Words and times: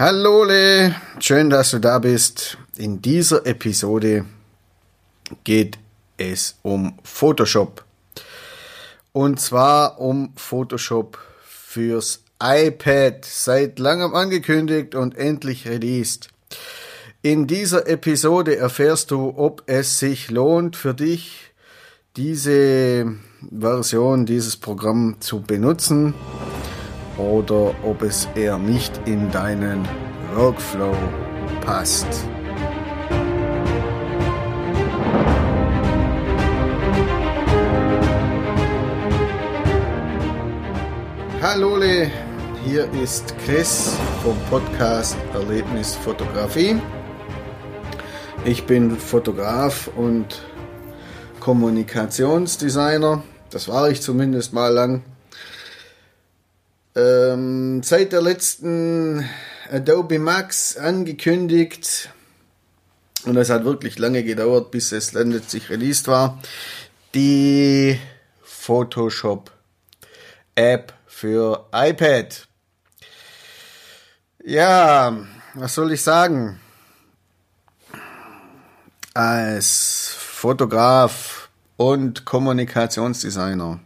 Hallo 0.00 0.44
Le, 0.44 0.94
schön, 1.18 1.50
dass 1.50 1.72
du 1.72 1.80
da 1.80 1.98
bist. 1.98 2.56
In 2.76 3.02
dieser 3.02 3.44
Episode 3.46 4.26
geht 5.42 5.76
es 6.16 6.56
um 6.62 6.96
Photoshop. 7.02 7.84
Und 9.10 9.40
zwar 9.40 10.00
um 10.00 10.34
Photoshop 10.36 11.18
fürs 11.42 12.22
iPad, 12.40 13.24
seit 13.24 13.80
langem 13.80 14.14
angekündigt 14.14 14.94
und 14.94 15.16
endlich 15.16 15.66
released. 15.66 16.28
In 17.22 17.48
dieser 17.48 17.88
Episode 17.88 18.56
erfährst 18.56 19.10
du, 19.10 19.34
ob 19.36 19.64
es 19.66 19.98
sich 19.98 20.30
lohnt 20.30 20.76
für 20.76 20.94
dich, 20.94 21.50
diese 22.14 23.16
Version, 23.50 24.26
dieses 24.26 24.56
Programm 24.56 25.16
zu 25.18 25.40
benutzen 25.40 26.14
oder 27.18 27.74
ob 27.82 28.02
es 28.02 28.28
eher 28.34 28.58
nicht 28.58 29.00
in 29.06 29.30
deinen 29.30 29.86
Workflow 30.34 30.94
passt. 31.60 32.06
Hallo, 41.42 41.80
hier 42.64 42.88
ist 43.02 43.34
Chris 43.44 43.96
vom 44.22 44.36
Podcast 44.50 45.16
Erlebnis 45.32 45.94
Fotografie. 45.94 46.80
Ich 48.44 48.64
bin 48.66 48.96
Fotograf 48.96 49.90
und 49.96 50.42
Kommunikationsdesigner. 51.40 53.22
Das 53.50 53.68
war 53.68 53.90
ich 53.90 54.02
zumindest 54.02 54.52
mal 54.52 54.72
lang. 54.72 55.02
Ähm, 56.98 57.80
seit 57.84 58.10
der 58.10 58.20
letzten 58.20 59.24
Adobe 59.70 60.18
Max 60.18 60.76
angekündigt 60.76 62.10
und 63.24 63.36
es 63.36 63.50
hat 63.50 63.64
wirklich 63.64 64.00
lange 64.00 64.24
gedauert, 64.24 64.72
bis 64.72 64.90
es 64.90 65.12
letztlich 65.12 65.70
released 65.70 66.08
war. 66.08 66.42
Die 67.14 68.00
Photoshop 68.42 69.52
App 70.56 70.92
für 71.06 71.68
iPad. 71.72 72.48
Ja, 74.44 75.16
was 75.54 75.74
soll 75.76 75.92
ich 75.92 76.02
sagen? 76.02 76.58
Als 79.14 80.16
Fotograf 80.18 81.48
und 81.76 82.24
Kommunikationsdesigner 82.24 83.78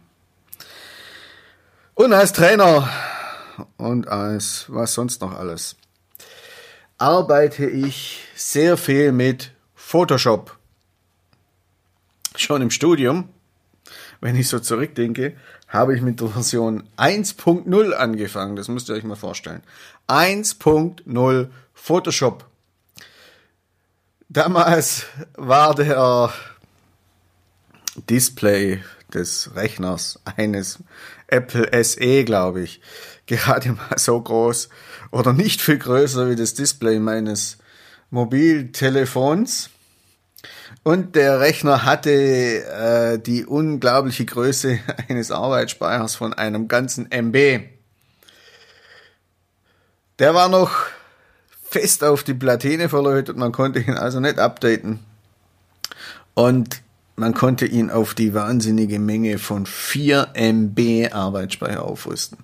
und 1.95 2.13
als 2.13 2.33
Trainer 2.33 2.89
und 3.77 4.07
als 4.07 4.65
was 4.67 4.93
sonst 4.93 5.21
noch 5.21 5.37
alles 5.37 5.75
arbeite 6.97 7.65
ich 7.65 8.21
sehr 8.35 8.77
viel 8.77 9.11
mit 9.11 9.51
Photoshop. 9.75 10.57
Schon 12.35 12.61
im 12.61 12.71
Studium, 12.71 13.29
wenn 14.21 14.37
ich 14.37 14.47
so 14.47 14.59
zurückdenke, 14.59 15.35
habe 15.67 15.95
ich 15.95 16.01
mit 16.01 16.21
der 16.21 16.29
Version 16.29 16.83
1.0 16.97 17.91
angefangen. 17.91 18.55
Das 18.55 18.69
müsst 18.69 18.87
ihr 18.89 18.95
euch 18.95 19.03
mal 19.03 19.17
vorstellen. 19.17 19.63
1.0 20.07 21.49
Photoshop. 21.73 22.45
Damals 24.29 25.05
war 25.35 25.75
der 25.75 26.31
Display 28.09 28.81
des 29.13 29.55
Rechners 29.55 30.19
eines 30.37 30.79
Apple 31.33 31.83
SE, 31.83 32.23
glaube 32.23 32.61
ich, 32.61 32.79
gerade 33.25 33.71
mal 33.73 33.97
so 33.97 34.19
groß 34.21 34.69
oder 35.11 35.33
nicht 35.33 35.61
viel 35.61 35.77
größer 35.77 36.29
wie 36.29 36.35
das 36.35 36.53
Display 36.53 36.99
meines 36.99 37.57
Mobiltelefons. 38.09 39.69
Und 40.83 41.15
der 41.15 41.39
Rechner 41.39 41.85
hatte 41.85 42.11
äh, 42.11 43.19
die 43.19 43.45
unglaubliche 43.45 44.25
Größe 44.25 44.79
eines 45.09 45.31
Arbeitsspeichers 45.31 46.15
von 46.15 46.33
einem 46.33 46.67
ganzen 46.67 47.09
MB. 47.11 47.69
Der 50.19 50.35
war 50.35 50.49
noch 50.49 50.71
fest 51.63 52.03
auf 52.03 52.23
die 52.23 52.33
Platine 52.33 52.87
verlötet, 52.89 53.35
man 53.35 53.51
konnte 53.51 53.79
ihn 53.79 53.95
also 53.95 54.19
nicht 54.19 54.37
updaten. 54.37 54.99
Und 56.35 56.81
man 57.15 57.33
konnte 57.33 57.65
ihn 57.65 57.89
auf 57.91 58.13
die 58.13 58.33
wahnsinnige 58.33 58.99
Menge 58.99 59.37
von 59.37 59.65
4 59.65 60.29
MB 60.33 61.13
Arbeitsspeicher 61.13 61.83
aufrüsten. 61.83 62.39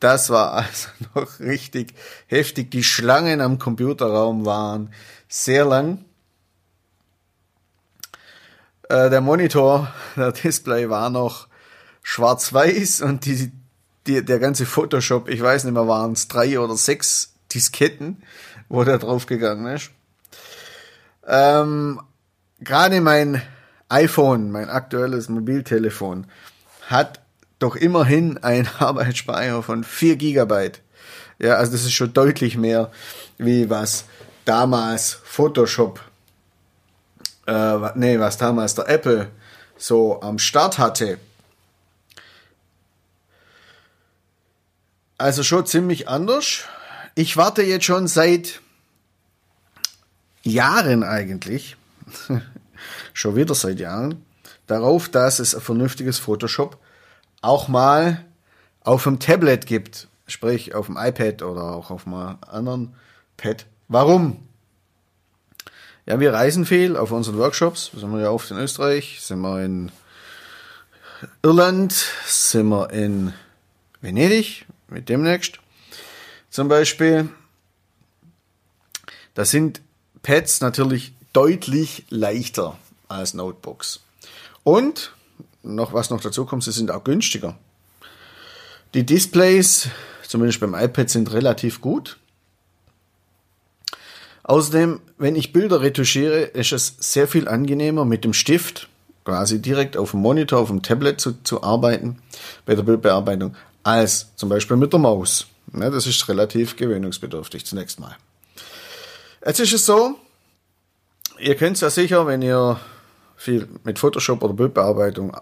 Das 0.00 0.30
war 0.30 0.52
also 0.52 0.88
noch 1.14 1.40
richtig 1.40 1.94
heftig. 2.26 2.70
Die 2.70 2.84
Schlangen 2.84 3.40
am 3.40 3.58
Computerraum 3.58 4.44
waren 4.44 4.92
sehr 5.28 5.64
lang. 5.64 6.04
Äh, 8.88 9.10
der 9.10 9.20
Monitor, 9.20 9.92
der 10.16 10.32
Display 10.32 10.90
war 10.90 11.10
noch 11.10 11.48
schwarz-weiß 12.02 13.00
und 13.00 13.24
die, 13.24 13.50
die, 14.06 14.24
der 14.24 14.38
ganze 14.38 14.66
Photoshop, 14.66 15.28
ich 15.28 15.42
weiß 15.42 15.64
nicht 15.64 15.74
mehr, 15.74 15.88
waren 15.88 16.12
es 16.12 16.28
drei 16.28 16.60
oder 16.60 16.76
sechs 16.76 17.32
Disketten, 17.52 18.22
wo 18.68 18.84
der 18.84 18.98
draufgegangen 18.98 19.74
ist. 19.74 19.90
Ähm, 21.26 22.00
Gerade 22.60 23.00
mein 23.00 23.42
iPhone, 23.88 24.50
mein 24.50 24.68
aktuelles 24.68 25.28
Mobiltelefon, 25.28 26.26
hat 26.88 27.20
doch 27.58 27.76
immerhin 27.76 28.38
ein 28.38 28.68
Arbeitsspeicher 28.78 29.62
von 29.62 29.84
4 29.84 30.16
Gigabyte. 30.16 30.80
Ja, 31.38 31.54
also 31.54 31.72
das 31.72 31.82
ist 31.82 31.92
schon 31.92 32.12
deutlich 32.12 32.56
mehr, 32.56 32.90
wie 33.38 33.68
was 33.68 34.04
damals 34.44 35.18
Photoshop, 35.24 36.00
äh, 37.46 37.78
nee, 37.94 38.18
was 38.18 38.38
damals 38.38 38.74
der 38.74 38.88
Apple 38.88 39.30
so 39.76 40.20
am 40.22 40.38
Start 40.38 40.78
hatte. 40.78 41.18
Also 45.18 45.42
schon 45.42 45.66
ziemlich 45.66 46.08
anders. 46.08 46.64
Ich 47.14 47.36
warte 47.36 47.62
jetzt 47.62 47.84
schon 47.84 48.06
seit 48.06 48.60
Jahren 50.42 51.02
eigentlich 51.02 51.76
schon 53.16 53.34
wieder 53.34 53.54
seit 53.54 53.80
Jahren, 53.80 54.24
darauf, 54.66 55.08
dass 55.08 55.38
es 55.38 55.54
ein 55.54 55.62
vernünftiges 55.62 56.18
Photoshop 56.18 56.78
auch 57.40 57.66
mal 57.66 58.24
auf 58.82 59.04
dem 59.04 59.18
Tablet 59.18 59.66
gibt, 59.66 60.08
sprich 60.26 60.74
auf 60.74 60.86
dem 60.86 60.98
iPad 60.98 61.42
oder 61.42 61.74
auch 61.74 61.90
auf 61.90 62.06
einem 62.06 62.36
anderen 62.46 62.94
Pad. 63.38 63.66
Warum? 63.88 64.46
Ja, 66.04 66.20
wir 66.20 66.32
reisen 66.32 66.66
viel 66.66 66.96
auf 66.96 67.10
unseren 67.10 67.38
Workshops. 67.38 67.90
Sind 67.96 68.12
wir 68.12 68.20
ja 68.20 68.30
oft 68.30 68.50
in 68.50 68.58
Österreich, 68.58 69.18
sind 69.22 69.40
wir 69.40 69.64
in 69.64 69.90
Irland, 71.42 71.92
sind 72.26 72.68
wir 72.68 72.90
in 72.90 73.32
Venedig 74.02 74.66
mit 74.88 75.08
demnächst 75.08 75.58
zum 76.50 76.68
Beispiel. 76.68 77.30
Da 79.32 79.46
sind 79.46 79.80
Pads 80.22 80.60
natürlich 80.60 81.14
deutlich 81.32 82.04
leichter 82.10 82.78
als 83.08 83.34
Notebooks. 83.34 84.00
Und 84.64 85.12
noch 85.62 85.92
was 85.92 86.10
noch 86.10 86.20
dazu 86.20 86.44
kommt, 86.44 86.64
sie 86.64 86.72
sind 86.72 86.90
auch 86.90 87.04
günstiger. 87.04 87.56
Die 88.94 89.04
Displays, 89.04 89.88
zumindest 90.26 90.60
beim 90.60 90.74
iPad, 90.74 91.10
sind 91.10 91.32
relativ 91.32 91.80
gut. 91.80 92.18
Außerdem, 94.44 95.00
wenn 95.18 95.34
ich 95.34 95.52
Bilder 95.52 95.80
retuschiere, 95.80 96.42
ist 96.42 96.72
es 96.72 96.96
sehr 97.00 97.26
viel 97.26 97.48
angenehmer 97.48 98.04
mit 98.04 98.24
dem 98.24 98.32
Stift 98.32 98.88
quasi 99.26 99.60
direkt 99.60 99.96
auf 99.96 100.12
dem 100.12 100.20
Monitor, 100.20 100.60
auf 100.60 100.68
dem 100.68 100.82
Tablet 100.82 101.20
zu, 101.20 101.42
zu 101.42 101.62
arbeiten 101.62 102.18
bei 102.64 102.76
der 102.76 102.84
Bildbearbeitung, 102.84 103.56
als 103.82 104.28
zum 104.36 104.48
Beispiel 104.48 104.76
mit 104.76 104.92
der 104.92 105.00
Maus. 105.00 105.48
Ja, 105.74 105.90
das 105.90 106.06
ist 106.06 106.28
relativ 106.28 106.76
gewöhnungsbedürftig 106.76 107.66
zunächst 107.66 107.98
mal. 107.98 108.16
Jetzt 109.44 109.60
ist 109.60 109.72
es 109.72 109.84
so, 109.84 110.14
ihr 111.38 111.56
kennt 111.56 111.76
es 111.76 111.80
ja 111.80 111.90
sicher, 111.90 112.26
wenn 112.26 112.40
ihr 112.40 112.80
viel 113.36 113.68
mit 113.84 113.98
Photoshop 113.98 114.42
oder 114.42 114.54
Bildbearbeitung 114.54 115.36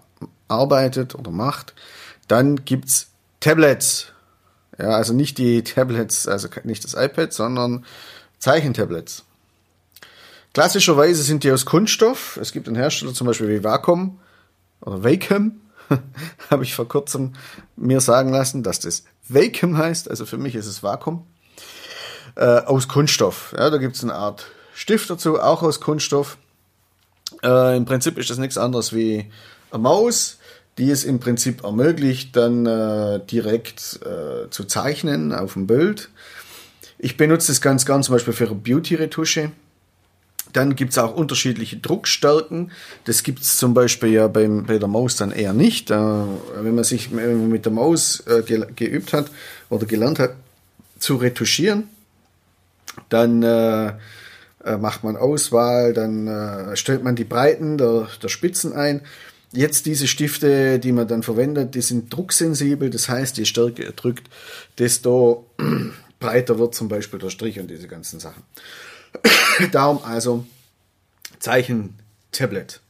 arbeitet 0.49 1.15
oder 1.15 1.31
macht, 1.31 1.75
dann 2.29 2.65
gibt's 2.65 3.09
Tablets. 3.41 4.13
Ja, 4.79 4.91
also 4.91 5.13
nicht 5.13 5.39
die 5.39 5.63
Tablets, 5.63 6.27
also 6.27 6.49
nicht 6.65 6.85
das 6.85 6.95
iPad, 6.95 7.33
sondern 7.33 7.85
Zeichentablets. 8.39 9.25
Klassischerweise 10.53 11.23
sind 11.23 11.45
die 11.45 11.51
aus 11.51 11.65
Kunststoff. 11.65 12.39
Es 12.41 12.53
gibt 12.53 12.69
einen 12.69 12.77
Hersteller 12.77 13.13
zum 13.13 13.27
Beispiel 13.27 13.49
wie 13.49 13.65
Wacom 13.65 14.21
oder 14.81 15.03
Wacom. 15.03 15.61
Habe 16.51 16.63
ich 16.63 16.75
vor 16.75 16.89
kurzem 16.89 17.35
mir 17.77 18.01
sagen 18.01 18.31
lassen, 18.31 18.63
dass 18.63 18.81
das 18.81 19.05
Wacom 19.29 19.77
heißt. 19.77 20.09
Also 20.09 20.27
für 20.27 20.39
mich 20.39 20.55
ist 20.55 20.67
es 20.67 20.83
Wacom. 20.83 21.27
Äh, 22.37 22.61
aus 22.61 22.89
Kunststoff. 22.89 23.55
Ja, 23.57 23.71
da 23.71 23.79
gibt's 23.79 24.03
eine 24.03 24.15
Art 24.15 24.47
Stift 24.75 25.11
dazu, 25.11 25.41
auch 25.41 25.63
aus 25.63 25.81
Kunststoff. 25.81 26.37
Äh, 27.43 27.77
Im 27.77 27.85
Prinzip 27.85 28.19
ist 28.19 28.31
das 28.31 28.39
nichts 28.39 28.59
anderes 28.59 28.95
wie 28.95 29.27
eine 29.71 29.83
Maus, 29.83 30.39
die 30.79 30.91
es 30.91 31.05
im 31.05 31.21
Prinzip 31.21 31.65
ermöglicht, 31.65 32.35
dann 32.37 32.67
äh, 32.67 33.21
direkt 33.31 34.01
äh, 34.05 34.51
zu 34.51 34.65
zeichnen 34.65 35.33
auf 35.33 35.55
dem 35.55 35.67
Bild. 35.67 36.11
Ich 36.99 37.17
benutze 37.17 37.49
das 37.49 37.61
ganz 37.61 37.87
gern 37.87 38.03
zum 38.03 38.15
Beispiel 38.15 38.33
für 38.33 38.55
Beauty-Retusche. 38.55 39.53
Dann 40.53 40.77
gibt 40.77 40.93
es 40.93 40.99
auch 40.99 41.15
unterschiedliche 41.15 41.77
Druckstärken. 41.79 42.71
Das 43.05 43.25
gibt 43.25 43.41
es 43.43 43.57
zum 43.57 43.75
Beispiel 43.75 44.11
ja 44.11 44.29
beim, 44.29 44.67
bei 44.67 44.79
der 44.79 44.89
Maus 44.89 45.17
dann 45.17 45.33
eher 45.33 45.53
nicht. 45.53 45.91
Äh, 45.91 45.95
wenn 45.97 46.75
man 46.75 46.85
sich 46.85 47.11
mit 47.11 47.65
der 47.65 47.73
Maus 47.73 48.21
äh, 48.27 48.43
ge 48.43 48.67
geübt 48.75 49.13
hat 49.13 49.31
oder 49.69 49.87
gelernt 49.87 50.19
hat 50.19 50.35
zu 50.99 51.17
retuschieren, 51.17 51.89
dann 53.09 53.43
äh, 53.43 53.93
äh 54.65 54.77
macht 54.77 55.05
man 55.05 55.17
Auswahl, 55.17 55.93
dann 55.93 56.27
äh, 56.27 56.77
stellt 56.77 57.05
man 57.05 57.17
die 57.17 57.25
Breiten 57.25 57.79
der, 57.79 58.09
der 58.23 58.29
Spitzen 58.29 58.73
ein. 58.73 59.03
Jetzt 59.53 59.87
diese 59.87 60.09
Stifte, 60.09 60.81
die 60.81 60.93
man 60.93 61.07
dann 61.07 61.23
verwendet, 61.23 61.75
die 61.75 61.81
sind 61.81 62.13
drucksensibel. 62.13 62.91
Das 62.91 63.09
heißt, 63.09 63.37
je 63.39 63.45
stärker 63.45 63.85
er 63.85 63.93
drückt, 63.93 64.29
desto 64.79 65.47
breiter 66.19 66.59
wird 66.59 66.75
zum 66.75 66.89
Beispiel 66.89 67.21
der 67.21 67.31
Strich 67.31 67.61
und 67.61 67.69
diese 67.69 67.87
ganzen 67.87 68.19
Sachen. 68.19 68.43
Darum 69.73 70.03
also 70.03 70.45
Zeichentablet. 71.39 72.81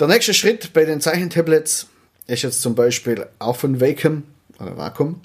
Der 0.00 0.08
nächste 0.08 0.34
Schritt 0.34 0.72
bei 0.72 0.84
den 0.84 1.00
Zeichentablets 1.00 1.86
ist 2.26 2.42
jetzt 2.42 2.62
zum 2.62 2.74
Beispiel 2.74 3.26
auch 3.38 3.56
von 3.56 3.80
Wacom 3.80 4.22
oder 4.58 4.76
Wacom 4.76 5.20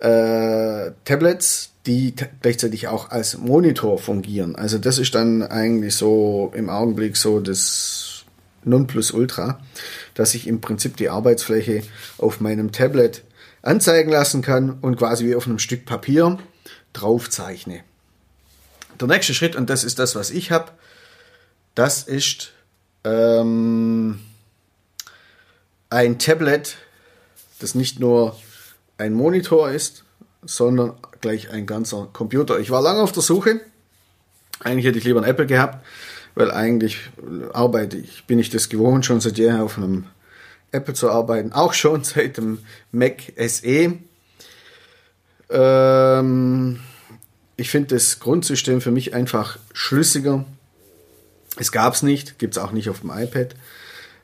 äh, 0.00 0.92
Tablets, 1.04 1.70
die 1.86 2.14
gleichzeitig 2.40 2.88
auch 2.88 3.10
als 3.10 3.38
Monitor 3.38 3.98
fungieren. 3.98 4.56
Also 4.56 4.78
das 4.78 4.98
ist 4.98 5.14
dann 5.14 5.42
eigentlich 5.42 5.94
so 5.94 6.52
im 6.54 6.70
Augenblick 6.70 7.16
so 7.16 7.40
das 7.40 8.24
Nonplusultra, 8.64 9.60
dass 10.14 10.34
ich 10.34 10.46
im 10.46 10.60
Prinzip 10.60 10.96
die 10.96 11.10
Arbeitsfläche 11.10 11.82
auf 12.18 12.40
meinem 12.40 12.72
Tablet 12.72 13.22
anzeigen 13.62 14.10
lassen 14.10 14.42
kann 14.42 14.78
und 14.80 14.96
quasi 14.96 15.26
wie 15.26 15.34
auf 15.34 15.46
einem 15.46 15.58
Stück 15.58 15.84
Papier 15.84 16.38
draufzeichne. 16.92 17.80
Der 19.00 19.08
nächste 19.08 19.34
Schritt, 19.34 19.56
und 19.56 19.70
das 19.70 19.84
ist 19.84 19.98
das, 19.98 20.14
was 20.14 20.30
ich 20.30 20.50
habe, 20.50 20.70
das 21.74 22.02
ist 22.04 22.52
ähm, 23.02 24.20
ein 25.90 26.18
Tablet, 26.18 26.76
das 27.58 27.74
nicht 27.74 27.98
nur 27.98 28.36
ein 28.98 29.12
Monitor 29.12 29.70
ist, 29.70 30.04
sondern 30.42 30.94
gleich 31.20 31.50
ein 31.50 31.66
ganzer 31.66 32.08
Computer. 32.12 32.58
Ich 32.58 32.70
war 32.70 32.82
lange 32.82 33.02
auf 33.02 33.12
der 33.12 33.22
Suche. 33.22 33.60
Eigentlich 34.60 34.86
hätte 34.86 34.98
ich 34.98 35.04
lieber 35.04 35.20
ein 35.20 35.28
Apple 35.28 35.46
gehabt, 35.46 35.84
weil 36.34 36.50
eigentlich 36.50 37.10
arbeite 37.52 37.96
ich, 37.96 38.24
bin 38.26 38.38
ich 38.38 38.50
das 38.50 38.68
gewohnt, 38.68 39.04
schon 39.04 39.20
seit 39.20 39.38
jeher 39.38 39.62
auf 39.62 39.78
einem 39.78 40.06
Apple 40.70 40.94
zu 40.94 41.10
arbeiten. 41.10 41.52
Auch 41.52 41.72
schon 41.72 42.04
seit 42.04 42.36
dem 42.36 42.58
Mac 42.92 43.32
SE. 43.36 43.98
Ähm, 45.50 46.80
ich 47.56 47.70
finde 47.70 47.94
das 47.94 48.20
Grundsystem 48.20 48.80
für 48.80 48.90
mich 48.90 49.14
einfach 49.14 49.58
schlüssiger. 49.72 50.44
Es 51.56 51.70
gab 51.70 51.94
es 51.94 52.02
nicht, 52.02 52.38
gibt 52.38 52.56
es 52.56 52.62
auch 52.62 52.72
nicht 52.72 52.88
auf 52.88 53.00
dem 53.00 53.10
iPad. 53.10 53.54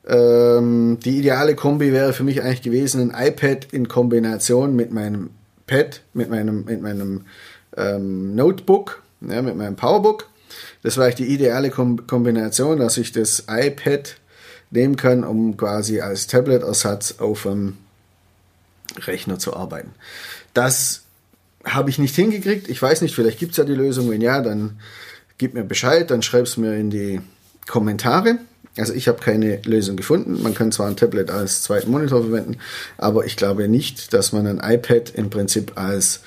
Ähm, 0.06 0.98
die 1.04 1.18
ideale 1.18 1.54
Kombi 1.54 1.92
wäre 1.92 2.12
für 2.12 2.24
mich 2.24 2.42
eigentlich 2.42 2.62
gewesen, 2.62 3.12
ein 3.12 3.28
iPad 3.28 3.68
in 3.72 3.88
Kombination 3.88 4.74
mit 4.74 4.92
meinem 4.92 5.30
Pad, 5.66 6.02
mit 6.14 6.30
meinem, 6.30 6.64
mit 6.64 6.80
meinem 6.80 7.26
ähm, 7.76 8.34
Notebook, 8.34 9.02
ja, 9.20 9.42
mit 9.42 9.56
meinem 9.56 9.76
Powerbook. 9.76 10.28
Das 10.82 10.96
war 10.96 11.04
eigentlich 11.04 11.26
die 11.26 11.34
ideale 11.34 11.70
Kom 11.70 12.06
Kombination, 12.06 12.78
dass 12.78 12.96
ich 12.96 13.12
das 13.12 13.44
iPad 13.48 14.16
nehmen 14.70 14.96
kann, 14.96 15.24
um 15.24 15.56
quasi 15.56 16.00
als 16.00 16.26
Tablet-Ersatz 16.26 17.16
auf 17.18 17.42
dem 17.42 17.76
Rechner 19.06 19.38
zu 19.38 19.54
arbeiten. 19.54 19.90
Das 20.54 21.02
habe 21.64 21.90
ich 21.90 21.98
nicht 21.98 22.16
hingekriegt. 22.16 22.68
Ich 22.68 22.80
weiß 22.80 23.02
nicht, 23.02 23.14
vielleicht 23.14 23.38
gibt 23.38 23.52
es 23.52 23.58
ja 23.58 23.64
die 23.64 23.74
Lösung. 23.74 24.10
Wenn 24.10 24.20
ja, 24.20 24.40
dann 24.40 24.80
gib 25.38 25.54
mir 25.54 25.64
Bescheid, 25.64 26.10
dann 26.10 26.22
schreib 26.22 26.44
es 26.44 26.56
mir 26.56 26.74
in 26.76 26.90
die 26.90 27.20
Kommentare. 27.68 28.38
Also 28.80 28.94
ich 28.94 29.08
habe 29.08 29.20
keine 29.20 29.60
Lösung 29.64 29.96
gefunden. 29.96 30.42
Man 30.42 30.54
kann 30.54 30.72
zwar 30.72 30.88
ein 30.88 30.96
Tablet 30.96 31.30
als 31.30 31.62
zweiten 31.62 31.90
Monitor 31.90 32.22
verwenden, 32.22 32.56
aber 32.98 33.26
ich 33.26 33.36
glaube 33.36 33.68
nicht, 33.68 34.12
dass 34.14 34.32
man 34.32 34.46
ein 34.46 34.58
iPad 34.58 35.10
im 35.10 35.30
Prinzip 35.30 35.72
als 35.76 36.20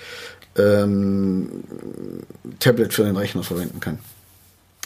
ähm, 0.57 1.63
Tablet 2.59 2.93
für 2.93 3.03
den 3.03 3.17
Rechner 3.17 3.43
verwenden 3.43 3.79
kann. 3.79 3.99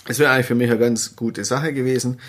Es 0.08 0.20
wäre 0.20 0.32
eigentlich 0.32 0.46
für 0.46 0.56
mich 0.56 0.70
eine 0.70 0.80
ganz 0.80 1.16
gute 1.16 1.44
Sache 1.44 1.74
gewesen. 1.74 2.20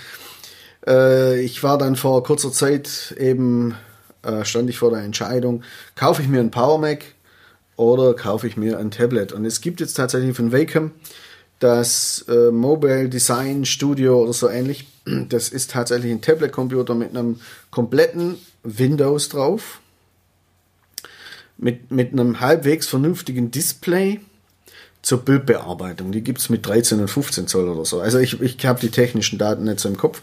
Äh, 0.87 1.41
ich 1.41 1.63
war 1.63 1.79
dann 1.79 1.95
vor 1.95 2.25
kurzer 2.25 2.51
Zeit 2.51 3.15
eben, 3.17 3.77
äh, 4.23 4.45
stand 4.45 4.69
ich 4.69 4.79
vor 4.79 4.91
der 4.91 5.03
Entscheidung, 5.03 5.63
kaufe 5.95 6.23
ich 6.23 6.29
mir 6.29 6.41
ein 6.41 6.51
Power 6.51 6.79
Mac 6.79 7.05
oder 7.77 8.15
kaufe 8.15 8.49
ich 8.49 8.57
mir 8.57 8.79
ein 8.79 8.91
Tablet. 8.91 9.33
Und 9.33 9.45
es 9.45 9.61
gibt 9.61 9.81
jetzt 9.81 9.95
tatsächlich 9.95 10.37
von 10.37 10.53
Wacom 10.53 10.91
das 11.61 12.25
äh, 12.29 12.51
Mobile 12.51 13.09
Design 13.09 13.65
Studio 13.65 14.23
oder 14.23 14.33
so 14.33 14.49
ähnlich. 14.49 14.87
Das 15.29 15.49
ist 15.49 15.71
tatsächlich 15.71 16.13
ein 16.13 16.21
Tablet-Computer 16.21 16.95
mit 16.95 17.11
einem 17.11 17.41
kompletten 17.71 18.37
Windows 18.63 19.29
drauf, 19.29 19.81
mit, 21.57 21.91
mit 21.91 22.13
einem 22.13 22.41
halbwegs 22.41 22.87
vernünftigen 22.87 23.51
Display 23.51 24.21
zur 25.03 25.19
Bildbearbeitung. 25.19 26.13
Die 26.13 26.23
gibt 26.23 26.39
es 26.39 26.51
mit 26.51 26.67
13 26.67 27.01
und 27.01 27.09
15 27.09 27.47
Zoll 27.47 27.69
oder 27.69 27.85
so. 27.85 28.01
Also 28.01 28.19
ich, 28.19 28.41
ich 28.41 28.67
habe 28.67 28.81
die 28.81 28.91
technischen 28.91 29.39
Daten 29.39 29.65
nicht 29.65 29.81
so 29.81 29.89
im 29.89 29.97
Kopf. 29.97 30.21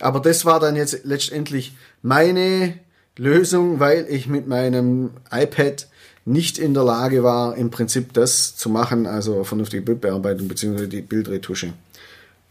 Aber 0.00 0.20
das 0.20 0.44
war 0.44 0.60
dann 0.60 0.76
jetzt 0.76 1.04
letztendlich 1.04 1.76
meine 2.02 2.74
Lösung, 3.16 3.80
weil 3.80 4.06
ich 4.08 4.26
mit 4.26 4.46
meinem 4.46 5.10
iPad 5.30 5.88
nicht 6.24 6.58
in 6.58 6.74
der 6.74 6.84
Lage 6.84 7.22
war, 7.22 7.56
im 7.56 7.70
Prinzip 7.70 8.12
das 8.12 8.56
zu 8.56 8.68
machen, 8.68 9.06
also 9.06 9.44
vernünftige 9.44 9.82
Bildbearbeitung 9.82 10.48
bzw. 10.48 10.86
die 10.86 11.00
Bildretusche 11.00 11.72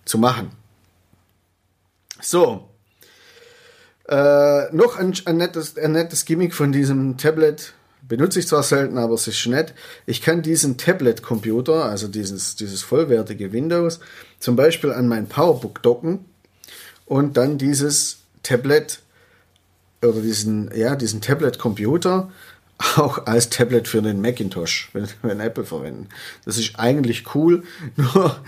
zu 0.06 0.18
machen. 0.18 0.52
So. 2.22 2.70
Äh, 4.08 4.74
noch 4.74 4.98
ein, 4.98 5.14
ein, 5.26 5.38
nettes, 5.38 5.78
ein 5.78 5.94
nettes 5.94 6.26
Gimmick 6.26 6.54
von 6.54 6.72
diesem 6.72 7.18
Tablet 7.18 7.74
benutze 8.08 8.40
ich 8.40 8.48
zwar 8.48 8.64
selten, 8.64 8.98
aber 8.98 9.16
es 9.16 9.28
ist 9.28 9.48
nett. 9.48 9.74
Ich 10.06 10.22
kann 10.22 10.42
diesen 10.42 10.78
Tablet-Computer, 10.78 11.86
also 11.86 12.08
dieses, 12.08 12.56
dieses 12.56 12.84
vollwertige 12.84 13.52
Windows, 13.52 14.00
zum 14.40 14.56
Beispiel 14.56 14.92
an 14.92 15.08
mein 15.08 15.28
Powerbook 15.28 15.82
docken 15.82 16.26
und 17.06 17.38
dann 17.38 17.58
dieses 17.58 18.18
Tablet 18.44 19.00
oder 20.04 20.22
diesen, 20.22 20.70
ja, 20.76 20.96
diesen 20.96 21.22
Tablet-Computer 21.22 22.32
auch 22.98 23.26
als 23.26 23.50
Tablet 23.50 23.88
für 23.88 24.02
den 24.02 24.22
Macintosh, 24.22 24.90
wenn, 24.94 25.08
wenn 25.22 25.40
Apple 25.40 25.66
verwenden. 25.66 26.10
Das 26.44 26.58
ist 26.58 26.78
eigentlich 26.78 27.36
cool, 27.36 27.64
nur 27.96 28.40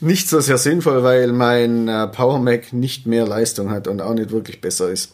nicht 0.00 0.28
so 0.28 0.40
sehr 0.40 0.58
sinnvoll, 0.58 1.02
weil 1.02 1.32
mein 1.32 1.88
äh, 1.88 2.06
Power 2.08 2.38
Mac 2.38 2.72
nicht 2.72 3.06
mehr 3.06 3.26
Leistung 3.26 3.70
hat 3.70 3.88
und 3.88 4.00
auch 4.00 4.14
nicht 4.14 4.30
wirklich 4.30 4.60
besser 4.60 4.90
ist 4.90 5.12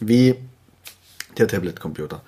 wie 0.00 0.36
der 1.36 1.48
Tablet-Computer. 1.48 2.22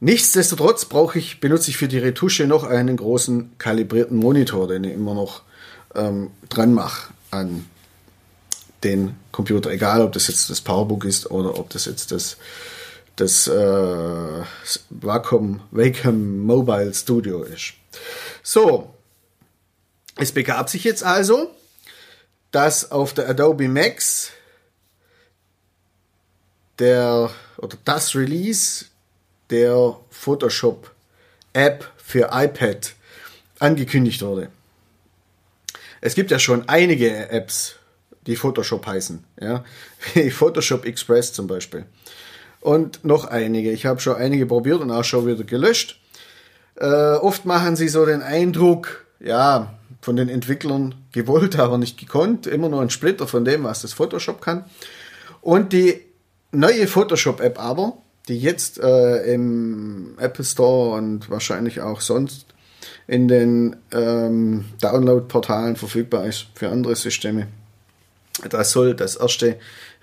Nichtsdestotrotz 0.00 0.86
brauche 0.86 1.18
ich, 1.18 1.40
benutze 1.40 1.70
ich 1.70 1.76
für 1.76 1.88
die 1.88 1.98
Retusche 1.98 2.46
noch 2.46 2.64
einen 2.64 2.96
großen 2.96 3.52
kalibrierten 3.58 4.16
Monitor, 4.16 4.66
den 4.66 4.84
ich 4.84 4.94
immer 4.94 5.14
noch 5.14 5.42
ähm, 5.94 6.30
dran 6.48 6.72
mache 6.72 7.12
an 7.30 7.66
den 8.82 9.14
Computer, 9.30 9.70
egal 9.70 10.00
ob 10.00 10.12
das 10.12 10.28
jetzt 10.28 10.48
das 10.48 10.62
Powerbook 10.62 11.04
ist 11.04 11.30
oder 11.30 11.58
ob 11.58 11.68
das 11.70 11.84
jetzt 11.84 12.12
das 12.12 12.38
das 13.20 13.46
äh, 13.48 14.44
Wacom, 14.90 15.60
Wacom 15.70 16.38
Mobile 16.38 16.94
Studio 16.94 17.42
ist. 17.42 17.74
So, 18.42 18.94
es 20.16 20.32
begab 20.32 20.70
sich 20.70 20.84
jetzt 20.84 21.04
also, 21.04 21.54
dass 22.50 22.90
auf 22.90 23.12
der 23.12 23.28
Adobe 23.28 23.68
Max 23.68 24.30
der 26.78 27.30
oder 27.58 27.76
das 27.84 28.14
Release 28.14 28.86
der 29.50 29.98
Photoshop 30.08 30.90
App 31.52 31.90
für 31.98 32.30
iPad 32.32 32.94
angekündigt 33.58 34.22
wurde. 34.22 34.50
Es 36.00 36.14
gibt 36.14 36.30
ja 36.30 36.38
schon 36.38 36.66
einige 36.70 37.28
Apps, 37.28 37.74
die 38.26 38.36
Photoshop 38.36 38.86
heißen, 38.86 39.22
ja, 39.38 39.62
wie 40.14 40.30
Photoshop 40.30 40.86
Express 40.86 41.34
zum 41.34 41.46
Beispiel 41.46 41.84
und 42.60 43.04
noch 43.04 43.24
einige. 43.24 43.70
Ich 43.70 43.86
habe 43.86 44.00
schon 44.00 44.16
einige 44.16 44.46
probiert 44.46 44.80
und 44.80 44.90
auch 44.90 45.04
schon 45.04 45.26
wieder 45.26 45.44
gelöscht. 45.44 45.98
Äh, 46.76 46.86
oft 46.86 47.44
machen 47.44 47.76
sie 47.76 47.88
so 47.88 48.06
den 48.06 48.22
Eindruck, 48.22 49.04
ja, 49.20 49.74
von 50.00 50.16
den 50.16 50.28
Entwicklern 50.28 50.94
gewollt, 51.12 51.58
aber 51.58 51.78
nicht 51.78 51.98
gekonnt, 51.98 52.46
immer 52.46 52.68
nur 52.68 52.80
ein 52.80 52.90
Splitter 52.90 53.26
von 53.26 53.44
dem, 53.44 53.64
was 53.64 53.82
das 53.82 53.92
Photoshop 53.92 54.40
kann. 54.40 54.64
Und 55.40 55.72
die 55.72 56.00
neue 56.52 56.86
Photoshop-App 56.86 57.58
aber, 57.58 57.98
die 58.28 58.38
jetzt 58.38 58.78
äh, 58.78 59.32
im 59.32 60.14
Apple 60.18 60.44
Store 60.44 60.96
und 60.96 61.28
wahrscheinlich 61.30 61.80
auch 61.80 62.00
sonst 62.00 62.46
in 63.06 63.28
den 63.28 63.76
ähm, 63.92 64.66
Download-Portalen 64.80 65.76
verfügbar 65.76 66.26
ist 66.26 66.46
für 66.54 66.68
andere 66.68 66.96
Systeme. 66.96 67.48
Das 68.48 68.70
soll 68.70 68.94
das 68.94 69.16
erste 69.16 69.58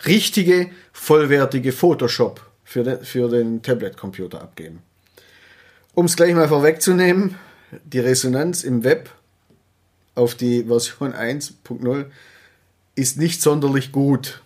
richtige, 0.05 0.69
vollwertige 0.91 1.71
Photoshop 1.71 2.46
für, 2.67 2.83
de, 2.83 3.03
für 3.03 3.29
den 3.29 3.61
Tablet-Computer 3.63 4.41
abgeben. 4.41 4.83
Um 5.93 6.05
es 6.05 6.17
gleich 6.17 6.33
mal 6.35 6.49
vorwegzunehmen, 6.49 7.35
die 7.85 7.99
Resonanz 7.99 8.63
im 8.63 8.83
Web 8.83 9.09
auf 10.15 10.35
die 10.35 10.65
Version 10.65 11.13
1.0 11.13 12.05
ist 12.95 13.17
nicht 13.17 13.41
sonderlich 13.41 13.93
gut. 13.93 14.41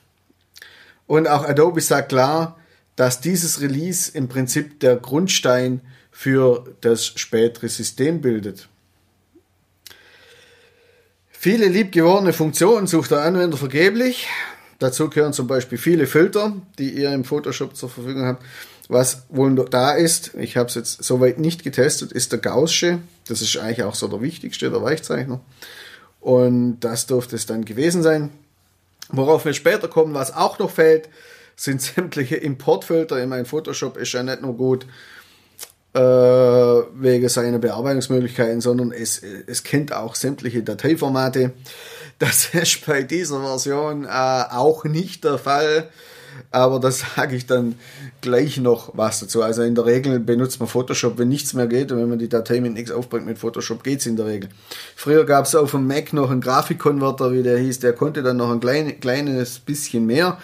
Und 1.07 1.27
auch 1.27 1.43
Adobe 1.43 1.81
sagt 1.81 2.09
klar, 2.09 2.59
dass 2.95 3.21
dieses 3.21 3.59
Release 3.59 4.11
im 4.15 4.27
Prinzip 4.27 4.79
der 4.81 4.97
Grundstein 4.97 5.81
für 6.11 6.75
das 6.81 7.07
spätere 7.07 7.69
System 7.69 8.21
bildet. 8.21 8.69
Viele 11.31 11.67
liebgewordene 11.67 12.33
Funktionen 12.33 12.85
sucht 12.85 13.09
der 13.09 13.23
Anwender 13.23 13.57
vergeblich. 13.57 14.27
Dazu 14.81 15.11
gehören 15.11 15.31
zum 15.31 15.45
Beispiel 15.45 15.77
viele 15.77 16.07
Filter, 16.07 16.55
die 16.79 16.89
ihr 16.89 17.13
im 17.13 17.23
Photoshop 17.23 17.75
zur 17.75 17.87
Verfügung 17.87 18.25
habt. 18.25 18.43
Was 18.89 19.27
wohl 19.29 19.53
da 19.69 19.91
ist, 19.91 20.31
ich 20.33 20.57
habe 20.57 20.69
es 20.69 20.75
jetzt 20.75 21.03
soweit 21.03 21.37
nicht 21.37 21.63
getestet, 21.63 22.11
ist 22.11 22.31
der 22.31 22.39
Gaußsche. 22.39 22.97
Das 23.27 23.43
ist 23.43 23.55
eigentlich 23.57 23.83
auch 23.83 23.93
so 23.93 24.07
der 24.07 24.21
wichtigste, 24.21 24.71
der 24.71 24.81
Weichzeichner. 24.81 25.39
Und 26.19 26.79
das 26.79 27.05
dürfte 27.05 27.35
es 27.35 27.45
dann 27.45 27.63
gewesen 27.63 28.01
sein. 28.01 28.31
Worauf 29.09 29.45
wir 29.45 29.53
später 29.53 29.87
kommen, 29.87 30.15
was 30.15 30.35
auch 30.35 30.57
noch 30.57 30.71
fehlt, 30.71 31.09
sind 31.55 31.79
sämtliche 31.83 32.37
Importfilter. 32.37 33.21
In 33.21 33.29
meinem 33.29 33.45
Photoshop 33.45 33.97
ist 33.97 34.13
ja 34.13 34.23
nicht 34.23 34.41
nur 34.41 34.57
gut 34.57 34.87
äh, 35.93 35.99
wegen 35.99 37.29
seiner 37.29 37.59
Bearbeitungsmöglichkeiten, 37.59 38.61
sondern 38.61 38.91
es, 38.91 39.21
es 39.21 39.61
kennt 39.63 39.93
auch 39.93 40.15
sämtliche 40.15 40.63
Dateiformate. 40.63 41.51
Das 42.21 42.53
ist 42.53 42.85
bei 42.85 43.01
dieser 43.01 43.41
Version 43.41 44.05
äh, 44.05 44.07
auch 44.07 44.83
nicht 44.83 45.23
der 45.23 45.39
Fall. 45.39 45.89
Aber 46.51 46.79
das 46.79 47.03
sage 47.15 47.35
ich 47.35 47.47
dann 47.47 47.79
gleich 48.21 48.57
noch 48.57 48.91
was 48.95 49.21
dazu. 49.21 49.41
Also 49.41 49.63
in 49.63 49.73
der 49.73 49.87
Regel 49.87 50.19
benutzt 50.19 50.59
man 50.59 50.69
Photoshop, 50.69 51.17
wenn 51.17 51.29
nichts 51.29 51.53
mehr 51.53 51.65
geht 51.65 51.91
und 51.91 51.97
wenn 51.97 52.09
man 52.09 52.19
die 52.19 52.29
Datei 52.29 52.61
mit 52.61 52.73
nichts 52.73 52.91
aufbringt 52.91 53.25
mit 53.25 53.39
Photoshop, 53.39 53.83
geht's 53.83 54.05
in 54.05 54.17
der 54.17 54.27
Regel. 54.27 54.49
Früher 54.95 55.25
gab 55.25 55.45
es 55.45 55.55
auf 55.55 55.71
dem 55.71 55.87
Mac 55.87 56.13
noch 56.13 56.29
einen 56.29 56.41
Grafikkonverter, 56.41 57.33
wie 57.33 57.41
der 57.41 57.57
hieß, 57.57 57.79
der 57.79 57.93
konnte 57.93 58.21
dann 58.21 58.37
noch 58.37 58.51
ein 58.51 58.59
klein, 58.59 58.99
kleines 58.99 59.57
bisschen 59.57 60.05
mehr. 60.05 60.37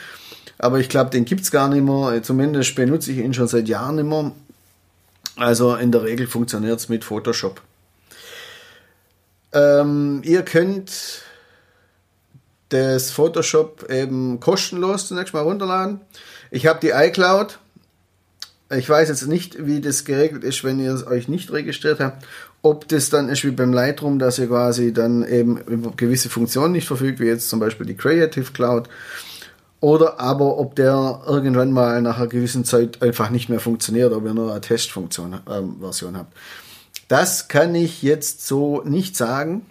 Aber 0.57 0.79
ich 0.79 0.89
glaube, 0.89 1.12
den 1.12 1.25
gibt's 1.25 1.51
gar 1.51 1.69
nicht 1.69 1.84
mehr. 1.84 2.24
Zumindest 2.24 2.74
benutze 2.74 3.12
ich 3.12 3.19
ihn 3.19 3.36
schon 3.36 3.48
seit 3.48 3.67
Jahren 3.67 3.98
nicht 3.98 4.05
mehr. 4.05 4.31
Also 5.36 5.75
in 5.75 5.91
der 5.91 6.01
Regel 6.01 6.25
funktioniert's 6.25 6.89
mit 6.89 7.03
Photoshop. 7.03 7.62
Ähm, 9.53 10.22
ihr 10.24 10.41
könnt 10.41 11.22
das 12.69 13.12
Photoshop 13.12 13.89
eben 13.89 14.39
kostenlos 14.39 15.07
zunächst 15.07 15.33
mal 15.33 15.41
runterladen. 15.41 16.01
Ich 16.51 16.67
habe 16.67 16.79
die 16.81 16.89
iCloud. 16.89 17.59
Ich 18.69 18.89
weiß 18.89 19.07
jetzt 19.07 19.27
nicht, 19.27 19.65
wie 19.65 19.79
das 19.79 20.03
geregelt 20.03 20.43
ist, 20.43 20.63
wenn 20.65 20.79
ihr 20.79 20.93
es 20.93 21.07
euch 21.07 21.29
nicht 21.29 21.51
registriert 21.53 22.01
habt. 22.01 22.25
Ob 22.62 22.88
das 22.89 23.09
dann 23.09 23.29
ist 23.29 23.45
wie 23.45 23.51
beim 23.51 23.71
Lightroom, 23.71 24.19
dass 24.19 24.39
ihr 24.39 24.47
quasi 24.47 24.91
dann 24.91 25.25
eben 25.25 25.57
über 25.62 25.93
gewisse 25.95 26.29
Funktionen 26.29 26.74
nicht 26.74 26.88
verfügt, 26.88 27.21
wie 27.21 27.27
jetzt 27.27 27.50
zum 27.50 27.62
Beispiel 27.62 27.86
die 27.86 27.95
Creative 27.95 28.51
Cloud. 28.51 28.89
Oder 29.79 30.19
aber 30.19 30.57
ob 30.57 30.75
der 30.75 31.21
irgendwann 31.27 31.71
mal 31.71 32.01
nach 32.01 32.17
einer 32.17 32.27
gewissen 32.27 32.65
Zeit 32.65 33.01
einfach 33.01 33.29
nicht 33.29 33.47
mehr 33.47 33.59
funktioniert, 33.59 34.12
ob 34.12 34.25
ihr 34.25 34.33
nur 34.33 34.51
eine 34.51 34.59
Testfunktion 34.59 35.33
äh, 35.33 35.38
habt. 36.15 36.33
Das 37.07 37.47
kann 37.47 37.74
ich 37.75 38.01
jetzt 38.01 38.45
so 38.45 38.81
nicht 38.83 39.15
sagen. 39.15 39.65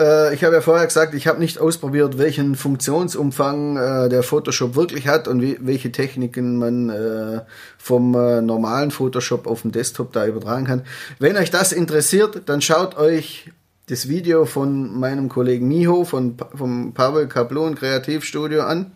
Äh, 0.00 0.34
ich 0.34 0.44
habe 0.44 0.54
ja 0.54 0.60
vorher 0.60 0.86
gesagt, 0.86 1.14
ich 1.14 1.26
habe 1.26 1.38
nicht 1.38 1.58
ausprobiert, 1.58 2.18
welchen 2.18 2.54
Funktionsumfang 2.54 3.76
äh, 3.76 4.08
der 4.08 4.22
Photoshop 4.22 4.74
wirklich 4.76 5.08
hat 5.08 5.28
und 5.28 5.42
wie, 5.42 5.58
welche 5.60 5.92
Techniken 5.92 6.58
man 6.58 6.88
äh, 6.88 7.40
vom 7.76 8.14
äh, 8.14 8.40
normalen 8.40 8.90
Photoshop 8.90 9.46
auf 9.46 9.62
dem 9.62 9.72
Desktop 9.72 10.12
da 10.12 10.26
übertragen 10.26 10.66
kann. 10.66 10.82
Wenn 11.18 11.36
euch 11.36 11.50
das 11.50 11.72
interessiert, 11.72 12.42
dann 12.46 12.60
schaut 12.60 12.96
euch 12.96 13.50
das 13.88 14.08
Video 14.08 14.44
von 14.44 14.98
meinem 14.98 15.28
Kollegen 15.28 15.66
Miho 15.66 16.04
von, 16.04 16.36
vom 16.54 16.92
Pavel 16.92 17.26
Kaplon 17.26 17.74
Kreativstudio 17.74 18.62
an. 18.62 18.92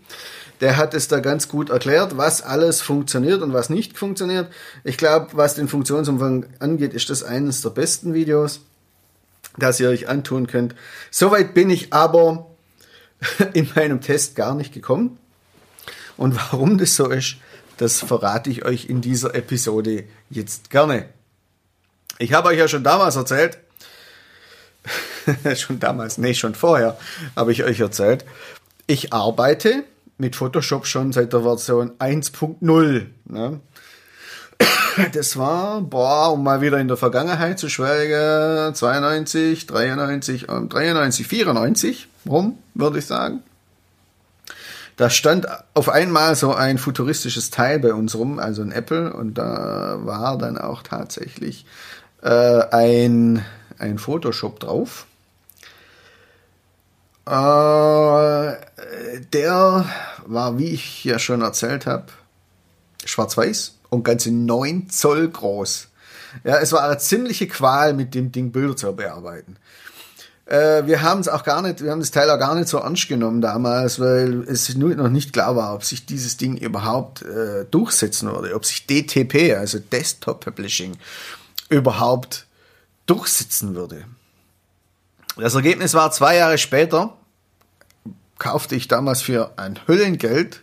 Der 0.60 0.76
hat 0.76 0.94
es 0.94 1.08
da 1.08 1.18
ganz 1.18 1.48
gut 1.48 1.70
erklärt, 1.70 2.16
was 2.16 2.42
alles 2.42 2.82
funktioniert 2.82 3.42
und 3.42 3.52
was 3.52 3.68
nicht 3.68 3.98
funktioniert. 3.98 4.48
Ich 4.84 4.96
glaube, 4.96 5.28
was 5.32 5.54
den 5.54 5.66
Funktionsumfang 5.66 6.46
angeht, 6.60 6.94
ist 6.94 7.10
das 7.10 7.24
eines 7.24 7.62
der 7.62 7.70
besten 7.70 8.14
Videos 8.14 8.60
das 9.56 9.80
ihr 9.80 9.88
euch 9.88 10.08
antun 10.08 10.46
könnt. 10.46 10.74
Soweit 11.10 11.54
bin 11.54 11.70
ich 11.70 11.92
aber 11.92 12.46
in 13.52 13.68
meinem 13.74 14.00
Test 14.00 14.36
gar 14.36 14.54
nicht 14.54 14.72
gekommen. 14.72 15.18
Und 16.16 16.36
warum 16.36 16.78
das 16.78 16.96
so 16.96 17.08
ist, 17.08 17.36
das 17.76 18.00
verrate 18.00 18.50
ich 18.50 18.64
euch 18.64 18.86
in 18.86 19.00
dieser 19.00 19.34
Episode 19.34 20.04
jetzt 20.30 20.70
gerne. 20.70 21.08
Ich 22.18 22.32
habe 22.32 22.48
euch 22.48 22.58
ja 22.58 22.68
schon 22.68 22.84
damals 22.84 23.16
erzählt, 23.16 23.58
schon 25.56 25.80
damals, 25.80 26.18
nee, 26.18 26.34
schon 26.34 26.54
vorher 26.54 26.98
habe 27.36 27.52
ich 27.52 27.64
euch 27.64 27.80
erzählt, 27.80 28.24
ich 28.86 29.12
arbeite 29.12 29.84
mit 30.18 30.36
Photoshop 30.36 30.86
schon 30.86 31.12
seit 31.12 31.32
der 31.32 31.42
Version 31.42 31.92
1.0. 31.98 33.06
Ne? 33.24 33.60
Das 35.12 35.36
war, 35.36 35.80
boah, 35.80 36.32
um 36.32 36.44
mal 36.44 36.60
wieder 36.60 36.78
in 36.78 36.88
der 36.88 36.96
Vergangenheit 36.96 37.58
zu 37.58 37.68
schwelgen, 37.68 38.74
92, 38.74 39.66
93, 39.66 40.46
93, 40.46 41.26
94 41.26 42.08
rum, 42.28 42.58
würde 42.74 42.98
ich 42.98 43.06
sagen. 43.06 43.42
Da 44.96 45.08
stand 45.08 45.46
auf 45.74 45.88
einmal 45.88 46.36
so 46.36 46.54
ein 46.54 46.76
futuristisches 46.78 47.50
Teil 47.50 47.78
bei 47.78 47.94
uns 47.94 48.14
rum, 48.14 48.38
also 48.38 48.62
ein 48.62 48.72
Apple, 48.72 49.12
und 49.12 49.38
da 49.38 49.98
war 50.02 50.36
dann 50.36 50.58
auch 50.58 50.82
tatsächlich 50.82 51.64
äh, 52.22 52.62
ein, 52.70 53.44
ein 53.78 53.98
Photoshop 53.98 54.60
drauf. 54.60 55.06
Äh, 57.26 57.30
der 59.32 59.86
war, 60.26 60.58
wie 60.58 60.68
ich 60.68 61.04
ja 61.04 61.18
schon 61.18 61.40
erzählt 61.40 61.86
habe, 61.86 62.06
schwarz-weiß 63.04 63.76
und 63.92 64.04
ganze 64.04 64.32
9 64.32 64.88
Zoll 64.88 65.28
groß. 65.28 65.88
Ja, 66.44 66.56
es 66.58 66.72
war 66.72 66.82
eine 66.84 66.96
ziemliche 66.96 67.46
Qual, 67.46 67.92
mit 67.92 68.14
dem 68.14 68.32
Ding 68.32 68.50
Bilder 68.50 68.74
zu 68.74 68.90
bearbeiten. 68.96 69.56
Äh, 70.46 70.86
wir 70.86 71.02
haben 71.02 71.20
es 71.20 71.28
auch 71.28 71.44
gar 71.44 71.60
nicht, 71.60 71.82
wir 71.82 71.90
haben 71.90 72.00
das 72.00 72.10
Teil 72.10 72.30
auch 72.30 72.38
gar 72.38 72.54
nicht 72.54 72.68
so 72.68 72.78
ernst 72.78 73.08
genommen 73.08 73.42
damals, 73.42 74.00
weil 74.00 74.44
es 74.48 74.74
nur 74.74 74.94
noch 74.94 75.10
nicht 75.10 75.34
klar 75.34 75.56
war, 75.56 75.74
ob 75.74 75.84
sich 75.84 76.06
dieses 76.06 76.38
Ding 76.38 76.56
überhaupt 76.56 77.20
äh, 77.20 77.66
durchsetzen 77.70 78.32
würde, 78.32 78.54
ob 78.54 78.64
sich 78.64 78.86
DTP, 78.86 79.58
also 79.58 79.78
Desktop 79.78 80.42
Publishing, 80.42 80.96
überhaupt 81.68 82.46
durchsetzen 83.04 83.74
würde. 83.74 84.06
Das 85.36 85.54
Ergebnis 85.54 85.92
war 85.92 86.10
zwei 86.12 86.36
Jahre 86.36 86.56
später, 86.56 87.14
kaufte 88.38 88.74
ich 88.74 88.88
damals 88.88 89.20
für 89.20 89.52
ein 89.58 89.78
Höllengeld 89.86 90.62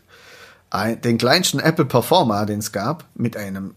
ein, 0.70 1.02
den 1.02 1.18
kleinsten 1.18 1.60
Apple 1.60 1.86
Performer, 1.86 2.46
den 2.46 2.60
es 2.60 2.72
gab, 2.72 3.06
mit 3.16 3.36
einem 3.38 3.76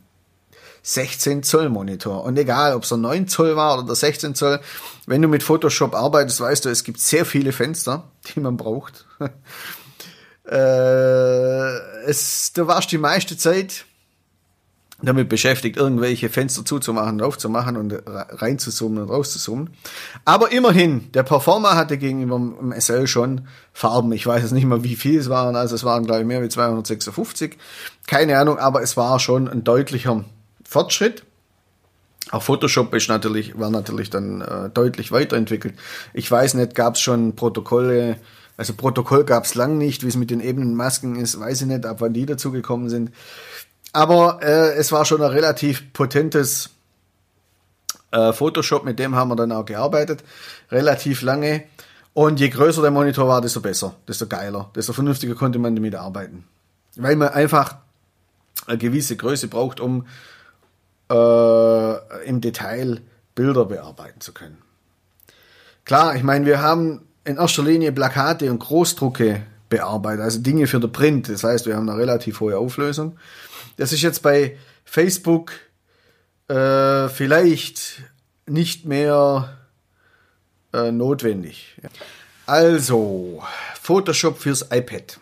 16 0.82 1.42
Zoll 1.42 1.68
Monitor. 1.68 2.24
Und 2.24 2.38
egal, 2.38 2.74
ob 2.74 2.82
es 2.82 2.88
der 2.88 2.98
9 2.98 3.28
Zoll 3.28 3.56
war 3.56 3.78
oder 3.78 3.86
der 3.86 3.94
16 3.94 4.34
Zoll, 4.34 4.60
wenn 5.06 5.22
du 5.22 5.28
mit 5.28 5.42
Photoshop 5.42 5.94
arbeitest, 5.94 6.40
weißt 6.40 6.64
du, 6.64 6.68
es 6.68 6.84
gibt 6.84 7.00
sehr 7.00 7.24
viele 7.24 7.52
Fenster, 7.52 8.04
die 8.34 8.40
man 8.40 8.56
braucht. 8.56 9.06
äh, 10.48 12.06
es, 12.06 12.52
du 12.52 12.66
warst 12.66 12.90
die 12.90 12.98
meiste 12.98 13.36
Zeit 13.36 13.84
damit 15.02 15.28
beschäftigt, 15.28 15.76
irgendwelche 15.76 16.28
Fenster 16.28 16.64
zuzumachen, 16.64 17.20
aufzumachen 17.20 17.76
und 17.76 18.02
reinzuzoomen 18.06 19.02
und 19.02 19.10
rauszuzoomen. 19.10 19.70
Aber 20.24 20.52
immerhin, 20.52 21.10
der 21.12 21.24
Performer 21.24 21.76
hatte 21.76 21.98
gegenüber 21.98 22.36
dem 22.36 22.72
SL 22.72 23.06
schon 23.06 23.42
Farben. 23.72 24.12
Ich 24.12 24.26
weiß 24.26 24.42
jetzt 24.42 24.52
nicht 24.52 24.66
mal, 24.66 24.84
wie 24.84 24.96
viel 24.96 25.18
es 25.18 25.28
waren. 25.28 25.56
Also 25.56 25.74
es 25.74 25.84
waren, 25.84 26.06
glaube 26.06 26.20
ich, 26.20 26.26
mehr 26.26 26.42
wie 26.42 26.48
256. 26.48 27.56
Keine 28.06 28.38
Ahnung, 28.38 28.58
aber 28.58 28.82
es 28.82 28.96
war 28.96 29.18
schon 29.18 29.48
ein 29.48 29.64
deutlicher 29.64 30.24
Fortschritt. 30.64 31.24
Auch 32.30 32.42
Photoshop 32.42 32.94
ist 32.94 33.08
natürlich, 33.08 33.58
war 33.58 33.70
natürlich 33.70 34.08
dann 34.08 34.40
äh, 34.40 34.70
deutlich 34.70 35.12
weiterentwickelt. 35.12 35.74
Ich 36.14 36.30
weiß 36.30 36.54
nicht, 36.54 36.74
gab 36.74 36.94
es 36.94 37.00
schon 37.00 37.34
Protokolle, 37.34 38.16
also 38.56 38.72
Protokoll 38.74 39.24
gab 39.24 39.44
es 39.44 39.54
lang 39.54 39.76
nicht, 39.76 40.02
wie 40.02 40.08
es 40.08 40.16
mit 40.16 40.30
den 40.30 40.40
ebenen 40.40 40.74
Masken 40.74 41.16
ist, 41.16 41.38
weiß 41.38 41.62
ich 41.62 41.66
nicht, 41.66 41.84
ab 41.84 42.00
wann 42.00 42.14
die 42.14 42.24
dazugekommen 42.24 42.88
sind. 42.88 43.10
Aber 43.92 44.40
äh, 44.42 44.74
es 44.74 44.90
war 44.92 45.04
schon 45.04 45.22
ein 45.22 45.30
relativ 45.30 45.92
potentes 45.92 46.70
äh, 48.10 48.32
Photoshop, 48.32 48.84
mit 48.84 48.98
dem 48.98 49.14
haben 49.14 49.28
wir 49.28 49.36
dann 49.36 49.52
auch 49.52 49.64
gearbeitet, 49.64 50.22
relativ 50.70 51.22
lange. 51.22 51.64
Und 52.14 52.40
je 52.40 52.48
größer 52.48 52.82
der 52.82 52.90
Monitor 52.90 53.26
war, 53.26 53.40
desto 53.40 53.60
besser, 53.60 53.94
desto 54.06 54.26
geiler, 54.26 54.70
desto 54.74 54.92
vernünftiger 54.92 55.34
konnte 55.34 55.58
man 55.58 55.74
damit 55.74 55.94
arbeiten. 55.94 56.44
Weil 56.96 57.16
man 57.16 57.28
einfach 57.28 57.76
eine 58.66 58.78
gewisse 58.78 59.16
Größe 59.16 59.48
braucht, 59.48 59.80
um 59.80 60.06
äh, 61.10 62.26
im 62.26 62.40
Detail 62.40 63.00
Bilder 63.34 63.64
bearbeiten 63.64 64.20
zu 64.20 64.32
können. 64.32 64.58
Klar, 65.84 66.14
ich 66.16 66.22
meine, 66.22 66.46
wir 66.46 66.60
haben 66.60 67.02
in 67.24 67.36
erster 67.36 67.62
Linie 67.62 67.92
Plakate 67.92 68.50
und 68.50 68.58
Großdrucke 68.58 69.42
bearbeitet, 69.68 70.22
also 70.22 70.40
Dinge 70.40 70.66
für 70.66 70.80
den 70.80 70.92
Print. 70.92 71.28
Das 71.28 71.44
heißt, 71.44 71.66
wir 71.66 71.76
haben 71.76 71.88
eine 71.88 71.98
relativ 71.98 72.40
hohe 72.40 72.58
Auflösung. 72.58 73.16
Das 73.76 73.92
ist 73.92 74.02
jetzt 74.02 74.22
bei 74.22 74.58
Facebook 74.84 75.52
äh, 76.48 77.08
vielleicht 77.08 78.02
nicht 78.46 78.84
mehr 78.84 79.56
äh, 80.72 80.90
notwendig. 80.90 81.76
Also, 82.46 83.42
Photoshop 83.80 84.38
fürs 84.38 84.62
iPad 84.70 85.18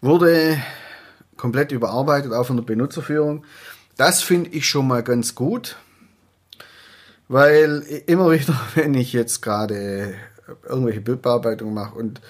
wurde 0.00 0.60
komplett 1.36 1.72
überarbeitet, 1.72 2.32
auch 2.32 2.46
von 2.46 2.56
der 2.56 2.64
Benutzerführung. 2.64 3.44
Das 3.96 4.22
finde 4.22 4.50
ich 4.50 4.68
schon 4.68 4.86
mal 4.86 5.02
ganz 5.02 5.34
gut, 5.34 5.76
weil 7.28 7.82
immer 8.06 8.30
wieder, 8.38 8.60
wenn 8.74 8.94
ich 8.94 9.12
jetzt 9.12 9.42
gerade 9.42 10.14
irgendwelche 10.68 11.00
Bildbearbeitungen 11.00 11.74
mache 11.74 11.94
und 11.94 12.20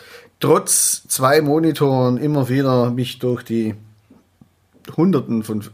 trotz 0.40 1.06
zwei 1.08 1.40
Monitoren 1.40 2.18
immer 2.18 2.48
wieder 2.48 2.90
mich 2.90 3.18
durch 3.18 3.42
die 3.42 3.74
Hunderten 4.96 5.42
von 5.42 5.64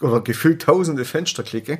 oder 0.00 0.20
gefühlt 0.20 0.62
tausende 0.62 1.04
Fenster 1.04 1.42
klicke, 1.42 1.78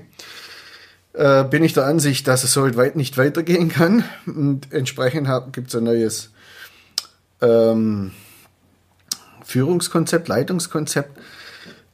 äh, 1.13 1.45
bin 1.45 1.65
ich 1.65 1.73
der 1.73 1.87
Ansicht, 1.87 2.27
dass 2.29 2.45
es 2.45 2.53
so 2.53 2.77
weit 2.77 2.97
nicht 2.97 3.19
weitergehen 3.19 3.69
kann. 3.69 4.05
Und 4.27 4.73
entsprechend 4.73 5.29
gibt 5.53 5.69
es 5.69 5.75
ein 5.75 5.85
neues 5.85 6.31
ähm, 7.41 8.13
Führungskonzept, 9.45 10.29
Leitungskonzept. 10.29 11.19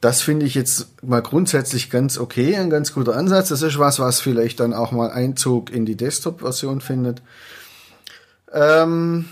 Das 0.01 0.23
finde 0.23 0.47
ich 0.47 0.55
jetzt 0.55 1.03
mal 1.03 1.23
grundsätzlich 1.23 1.91
ganz 1.91 2.19
okay, 2.19 2.55
ein 2.57 2.71
ganz 2.71 2.93
guter 2.93 3.17
Ansatz. 3.17 3.49
Das 3.49 3.63
ist 3.63 3.79
was, 3.81 3.99
was 3.99 4.21
vielleicht 4.21 4.61
dann 4.61 4.73
auch 4.73 4.93
mal 4.93 5.11
Einzug 5.11 5.71
in 5.71 5.87
die 5.87 5.97
Desktop-Version 5.97 6.81
findet. 6.81 7.21
Ähm, 8.53 9.25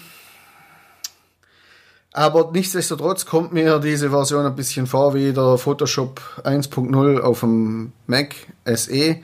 aber 2.17 2.51
nichtsdestotrotz 2.51 3.27
kommt 3.27 3.53
mir 3.53 3.79
diese 3.79 4.09
Version 4.09 4.47
ein 4.47 4.57
bisschen 4.57 4.87
vor 4.87 5.13
wie 5.13 5.35
der 5.35 5.59
Photoshop 5.59 6.23
1.0 6.45 7.21
auf 7.21 7.41
dem 7.41 7.93
Mac 8.07 8.35
SE, 8.65 9.17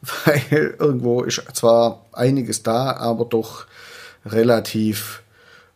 weil 0.24 0.76
irgendwo 0.78 1.24
ist 1.24 1.42
zwar 1.54 2.06
einiges 2.12 2.62
da, 2.62 2.92
aber 2.92 3.24
doch 3.24 3.66
relativ 4.24 5.22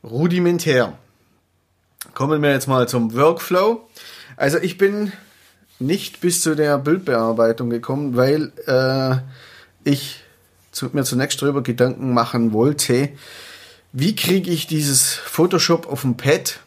rudimentär. 0.04 0.96
Kommen 2.14 2.40
wir 2.40 2.52
jetzt 2.52 2.68
mal 2.68 2.86
zum 2.86 3.12
Workflow. 3.12 3.88
Also 4.36 4.58
ich 4.58 4.78
bin 4.78 5.10
nicht 5.80 6.20
bis 6.20 6.42
zu 6.42 6.54
der 6.54 6.78
Bildbearbeitung 6.78 7.70
gekommen, 7.70 8.16
weil 8.16 8.52
äh, 8.68 9.16
ich 9.82 10.22
zu, 10.70 10.90
mir 10.92 11.02
zunächst 11.02 11.42
darüber 11.42 11.64
Gedanken 11.64 12.14
machen 12.14 12.52
wollte, 12.52 13.08
wie 13.92 14.16
kriege 14.16 14.50
ich 14.50 14.66
dieses 14.66 15.14
Photoshop 15.14 15.86
auf 15.86 16.02
dem 16.02 16.16
Pad 16.16 16.60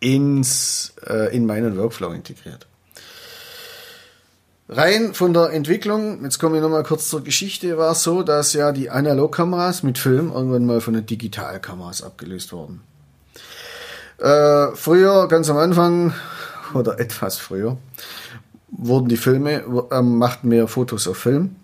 ins, 0.00 0.94
äh, 1.06 1.34
in 1.34 1.46
meinen 1.46 1.76
Workflow 1.76 2.12
integriert. 2.12 2.66
Rein 4.68 5.14
von 5.14 5.34
der 5.34 5.50
Entwicklung, 5.50 6.22
jetzt 6.22 6.38
komme 6.38 6.56
ich 6.56 6.62
nochmal 6.62 6.84
kurz 6.84 7.08
zur 7.08 7.22
Geschichte, 7.22 7.76
war 7.76 7.92
es 7.92 8.02
so, 8.02 8.22
dass 8.22 8.52
ja 8.52 8.72
die 8.72 8.88
Analogkameras 8.88 9.82
mit 9.82 9.98
Film 9.98 10.30
irgendwann 10.32 10.64
mal 10.64 10.80
von 10.80 10.94
den 10.94 11.04
Digitalkameras 11.04 12.02
abgelöst 12.02 12.52
wurden. 12.52 12.80
Äh, 14.18 14.68
früher, 14.74 15.28
ganz 15.28 15.50
am 15.50 15.56
Anfang, 15.58 16.14
oder 16.72 16.98
etwas 17.00 17.36
früher, 17.36 17.76
wurden 18.70 19.08
die 19.08 19.16
Filme, 19.16 19.64
äh, 19.90 20.02
machten 20.02 20.50
wir 20.50 20.68
Fotos 20.68 21.08
auf 21.08 21.18
Film 21.18 21.56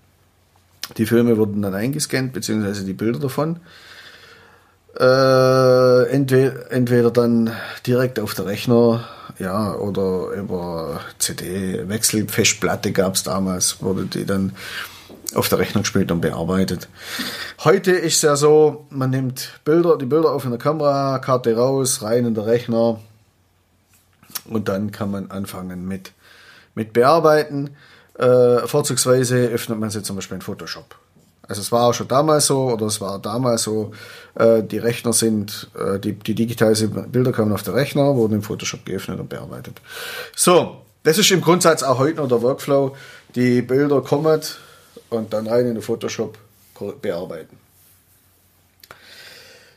die 0.97 1.07
Filme 1.07 1.37
wurden 1.37 1.63
dann 1.63 1.75
eingescannt, 1.75 2.33
beziehungsweise 2.33 2.85
die 2.85 2.93
Bilder 2.93 3.19
davon. 3.19 3.61
Äh, 4.99 6.11
entweder, 6.11 6.73
entweder 6.73 7.11
dann 7.11 7.53
direkt 7.87 8.19
auf 8.19 8.35
der 8.35 8.47
Rechner, 8.47 9.07
ja, 9.39 9.75
oder 9.75 10.31
über 10.31 11.01
CD, 11.19 11.87
Wechselfestplatte 11.87 12.93
gab 12.93 13.15
es 13.15 13.23
damals, 13.23 13.83
wurde 13.83 14.07
die 14.07 14.25
dann 14.25 14.53
auf 15.35 15.49
der 15.49 15.59
Rechnung 15.59 15.83
gespielt 15.83 16.11
und 16.11 16.23
bearbeitet. 16.23 16.89
Heute 17.63 17.93
ist 17.93 18.17
es 18.17 18.23
ja 18.23 18.37
so, 18.37 18.87
man 18.89 19.11
nimmt 19.11 19.61
Bilder, 19.65 19.99
die 19.99 20.07
Bilder 20.07 20.33
auf 20.33 20.45
in 20.45 20.51
der 20.51 20.59
Kamera, 20.59 21.19
Karte 21.19 21.55
raus, 21.55 22.01
rein 22.03 22.25
in 22.25 22.35
der 22.35 22.47
Rechner 22.47 23.01
und 24.49 24.69
dann 24.69 24.93
kann 24.93 25.11
man 25.11 25.31
anfangen 25.31 25.87
mit, 25.87 26.13
mit 26.75 26.93
Bearbeiten. 26.93 27.71
Äh, 28.19 28.67
vorzugsweise 28.67 29.49
öffnet 29.49 29.79
man 29.79 29.91
sie 29.91 30.03
zum 30.03 30.17
Beispiel 30.17 30.37
in 30.37 30.43
Photoshop. 30.43 30.97
Also 31.49 31.61
es 31.61 31.71
war 31.71 31.89
auch 31.89 31.95
schon 31.95 32.09
damals 32.09 32.47
so, 32.47 32.73
oder 32.73 32.87
es 32.87 33.01
war 33.01 33.21
damals 33.21 33.63
so, 33.63 33.93
äh, 34.35 34.63
die 34.63 34.79
Rechner 34.79 35.13
sind, 35.13 35.71
äh, 35.79 35.99
die, 35.99 36.13
die 36.15 36.35
digitalen 36.35 37.11
Bilder 37.11 37.33
kamen 37.33 37.53
auf 37.53 37.63
der 37.63 37.75
Rechner, 37.75 38.17
wurden 38.17 38.35
in 38.35 38.43
Photoshop 38.43 38.85
geöffnet 38.85 39.21
und 39.21 39.29
bearbeitet. 39.29 39.81
So, 40.35 40.79
das 41.05 41.19
ist 41.19 41.31
im 41.31 41.41
Grundsatz 41.41 41.83
auch 41.83 41.99
heute 41.99 42.17
noch 42.17 42.29
der 42.29 42.43
Workflow. 42.43 42.97
Die 43.35 43.63
Bilder 43.63 44.01
kommen 44.01 44.41
und 45.11 45.33
dann 45.33 45.47
rein 45.47 45.67
in 45.67 45.75
den 45.75 45.83
Photoshop 45.83 46.37
bearbeiten. 47.01 47.59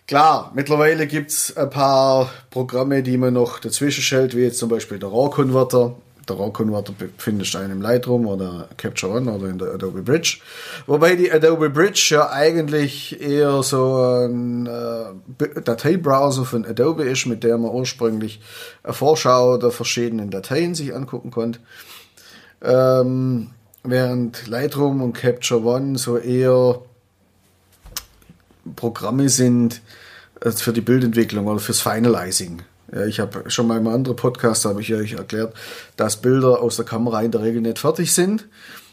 Klar, 0.07 0.51
mittlerweile 0.55 1.05
gibt 1.05 1.29
es 1.29 1.55
ein 1.55 1.69
paar 1.69 2.31
Programme, 2.49 3.03
die 3.03 3.15
man 3.17 3.35
noch 3.35 3.59
dazwischen 3.59 4.01
stellt, 4.01 4.35
wie 4.35 4.41
jetzt 4.41 4.57
zum 4.57 4.69
Beispiel 4.69 4.97
der 4.97 5.09
RAW-Converter 5.09 5.95
der 6.29 6.37
RAW-Converter 6.37 6.93
findest 7.17 7.53
du 7.53 7.57
einen 7.57 7.73
im 7.73 7.81
Lightroom 7.81 8.27
oder 8.27 8.69
Capture 8.77 9.13
One 9.13 9.31
oder 9.31 9.47
in 9.47 9.57
der 9.57 9.73
Adobe 9.73 10.01
Bridge. 10.01 10.37
Wobei 10.87 11.15
die 11.15 11.31
Adobe 11.31 11.69
Bridge 11.69 12.07
ja 12.11 12.29
eigentlich 12.29 13.19
eher 13.21 13.63
so 13.63 13.97
ein 14.25 14.67
äh, 14.67 15.61
Dateibrowser 15.61 16.45
von 16.45 16.65
Adobe 16.65 17.03
ist, 17.03 17.25
mit 17.25 17.43
der 17.43 17.57
man 17.57 17.71
ursprünglich 17.71 18.39
eine 18.83 18.93
Vorschau 18.93 19.57
der 19.57 19.71
verschiedenen 19.71 20.29
Dateien 20.29 20.75
sich 20.75 20.95
angucken 20.95 21.31
konnte. 21.31 21.59
Ähm, 22.61 23.51
während 23.83 24.47
Lightroom 24.47 25.01
und 25.01 25.13
Capture 25.13 25.63
One 25.63 25.97
so 25.97 26.17
eher 26.17 26.81
Programme 28.75 29.29
sind 29.29 29.81
äh, 30.41 30.51
für 30.51 30.73
die 30.73 30.81
Bildentwicklung 30.81 31.47
oder 31.47 31.59
fürs 31.59 31.81
Finalizing. 31.81 32.61
Ich 33.07 33.19
habe 33.19 33.49
schon 33.49 33.67
mal 33.67 33.77
einem 33.77 33.87
anderen 33.87 34.15
Podcast 34.15 34.65
habe 34.65 34.81
ich 34.81 34.93
euch 34.93 35.13
erklärt, 35.13 35.53
dass 35.95 36.17
Bilder 36.17 36.61
aus 36.61 36.77
der 36.77 36.85
Kamera 36.85 37.21
in 37.21 37.31
der 37.31 37.41
Regel 37.41 37.61
nicht 37.61 37.79
fertig 37.79 38.13
sind 38.13 38.47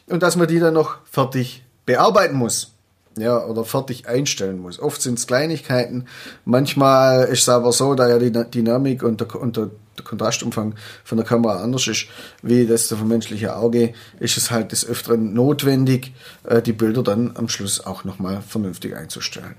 und 0.07 0.23
dass 0.23 0.37
man 0.37 0.49
die 0.49 0.59
dann 0.59 0.75
noch 0.75 0.99
fertig 1.11 1.65
bearbeiten 1.87 2.37
muss. 2.37 2.73
Ja, 3.19 3.43
oder 3.47 3.65
fertig 3.65 4.07
einstellen 4.07 4.59
muss. 4.59 4.79
Oft 4.79 5.01
sind 5.01 5.19
es 5.19 5.27
Kleinigkeiten. 5.27 6.05
Manchmal 6.45 7.25
ist 7.25 7.43
es 7.43 7.49
aber 7.49 7.73
so, 7.73 7.95
da 7.95 8.11
ja 8.11 8.19
die 8.19 8.31
Dynamik 8.31 9.03
und 9.03 9.23
der, 9.23 9.35
und 9.37 9.57
der 9.57 9.71
Kontrastumfang 10.05 10.75
von 11.03 11.17
der 11.17 11.27
Kamera 11.27 11.63
anders 11.63 11.87
ist, 11.87 12.09
wie 12.43 12.67
das 12.67 12.89
vom 12.89 13.09
menschlichen 13.09 13.49
Auge, 13.49 13.95
ist 14.21 14.37
es 14.37 14.51
halt 14.51 14.73
des 14.73 14.87
Öfteren 14.87 15.33
notwendig, 15.33 16.13
äh, 16.45 16.61
die 16.61 16.75
Bilder 16.75 17.03
dann 17.03 17.33
am 17.37 17.49
Schluss 17.49 17.81
auch 17.81 18.05
nochmal 18.05 18.43
vernünftig 18.43 18.95
einzustellen. 18.95 19.57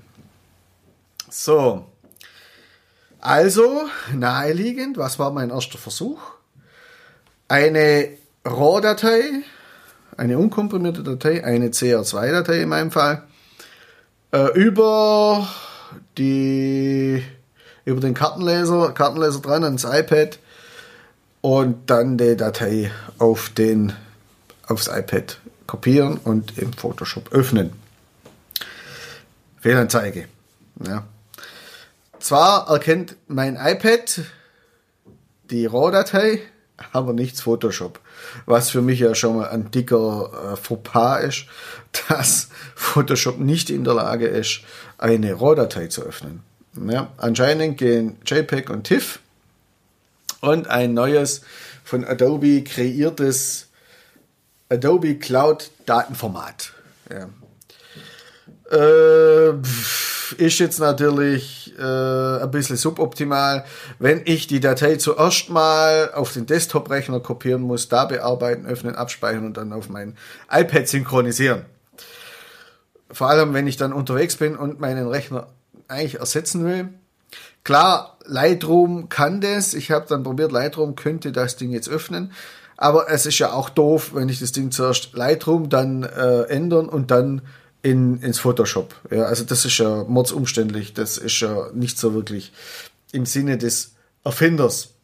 So, 1.28 1.84
also, 3.20 3.88
naheliegend, 4.14 4.96
was 4.96 5.18
war 5.18 5.32
mein 5.32 5.50
erster 5.50 5.78
Versuch? 5.78 6.20
Eine 7.48 8.10
RAW-Datei, 8.44 9.42
eine 10.16 10.38
unkomprimierte 10.38 11.02
Datei, 11.02 11.44
eine 11.44 11.68
CR2-Datei 11.68 12.62
in 12.62 12.68
meinem 12.68 12.90
Fall, 12.90 13.22
äh, 14.32 14.52
über 14.52 15.48
die 16.16 17.22
über 17.84 18.00
den 18.00 18.12
Kartenleser, 18.12 18.92
Kartenleser 18.92 19.40
dran 19.40 19.64
ans 19.64 19.84
iPad 19.84 20.38
und 21.40 21.88
dann 21.88 22.18
die 22.18 22.36
Datei 22.36 22.90
auf 23.18 23.48
den 23.48 23.94
aufs 24.66 24.88
iPad 24.88 25.38
kopieren 25.66 26.18
und 26.18 26.58
im 26.58 26.72
Photoshop 26.74 27.32
öffnen. 27.32 27.72
Fehlanzeige. 29.60 30.26
Ja. 30.86 31.04
Zwar 32.20 32.68
erkennt 32.68 33.16
mein 33.26 33.56
iPad 33.56 34.20
die 35.50 35.66
RAW-Datei, 35.66 36.40
aber 36.92 37.12
nichts 37.12 37.40
Photoshop. 37.40 38.00
Was 38.46 38.70
für 38.70 38.82
mich 38.82 39.00
ja 39.00 39.14
schon 39.14 39.36
mal 39.36 39.48
ein 39.48 39.70
dicker 39.70 40.52
äh, 40.52 40.56
Fauxpas 40.56 41.24
ist, 41.24 41.46
dass 42.08 42.48
Photoshop 42.74 43.38
nicht 43.38 43.70
in 43.70 43.84
der 43.84 43.94
Lage 43.94 44.26
ist, 44.26 44.60
eine 44.98 45.32
RAW-Datei 45.34 45.86
zu 45.88 46.02
öffnen. 46.02 46.42
Ja, 46.86 47.10
anscheinend 47.16 47.78
gehen 47.78 48.18
JPEG 48.24 48.70
und 48.70 48.84
TIFF 48.84 49.20
und 50.40 50.68
ein 50.68 50.94
neues 50.94 51.42
von 51.82 52.04
Adobe 52.04 52.62
kreiertes 52.62 53.68
Adobe 54.68 55.16
Cloud 55.16 55.70
Datenformat. 55.86 56.72
Ja. 57.10 57.28
Äh, 58.70 59.54
ist 60.36 60.58
jetzt 60.58 60.78
natürlich 60.78 61.57
äh, 61.78 62.42
ein 62.42 62.50
bisschen 62.50 62.76
suboptimal, 62.76 63.64
wenn 63.98 64.22
ich 64.24 64.46
die 64.46 64.60
Datei 64.60 64.96
zuerst 64.96 65.50
mal 65.50 66.12
auf 66.14 66.32
den 66.32 66.46
Desktop-Rechner 66.46 67.20
kopieren 67.20 67.62
muss, 67.62 67.88
da 67.88 68.04
bearbeiten, 68.04 68.66
öffnen, 68.66 68.94
abspeichern 68.94 69.46
und 69.46 69.56
dann 69.56 69.72
auf 69.72 69.88
mein 69.88 70.16
iPad 70.50 70.88
synchronisieren. 70.88 71.64
Vor 73.10 73.28
allem, 73.30 73.54
wenn 73.54 73.66
ich 73.66 73.76
dann 73.76 73.92
unterwegs 73.92 74.36
bin 74.36 74.56
und 74.56 74.80
meinen 74.80 75.08
Rechner 75.08 75.46
eigentlich 75.88 76.20
ersetzen 76.20 76.64
will. 76.64 76.88
Klar, 77.64 78.18
Lightroom 78.24 79.08
kann 79.08 79.40
das. 79.40 79.74
Ich 79.74 79.90
habe 79.90 80.06
dann 80.08 80.22
probiert, 80.22 80.52
Lightroom 80.52 80.94
könnte 80.96 81.32
das 81.32 81.56
Ding 81.56 81.70
jetzt 81.70 81.88
öffnen. 81.88 82.32
Aber 82.76 83.10
es 83.10 83.26
ist 83.26 83.38
ja 83.38 83.52
auch 83.52 83.70
doof, 83.70 84.12
wenn 84.14 84.28
ich 84.28 84.38
das 84.38 84.52
Ding 84.52 84.70
zuerst 84.70 85.12
Lightroom, 85.12 85.68
dann 85.68 86.04
äh, 86.04 86.42
ändern 86.42 86.88
und 86.88 87.10
dann 87.10 87.42
in, 87.90 88.20
ins 88.20 88.38
Photoshop. 88.38 88.94
Ja, 89.10 89.24
also 89.24 89.44
das 89.44 89.64
ist 89.64 89.78
ja 89.78 90.04
mordsumständlich. 90.04 90.94
Das 90.94 91.18
ist 91.18 91.40
ja 91.40 91.70
nicht 91.72 91.98
so 91.98 92.14
wirklich 92.14 92.52
im 93.12 93.26
Sinne 93.26 93.56
des 93.56 93.92
Erfinders. 94.24 94.94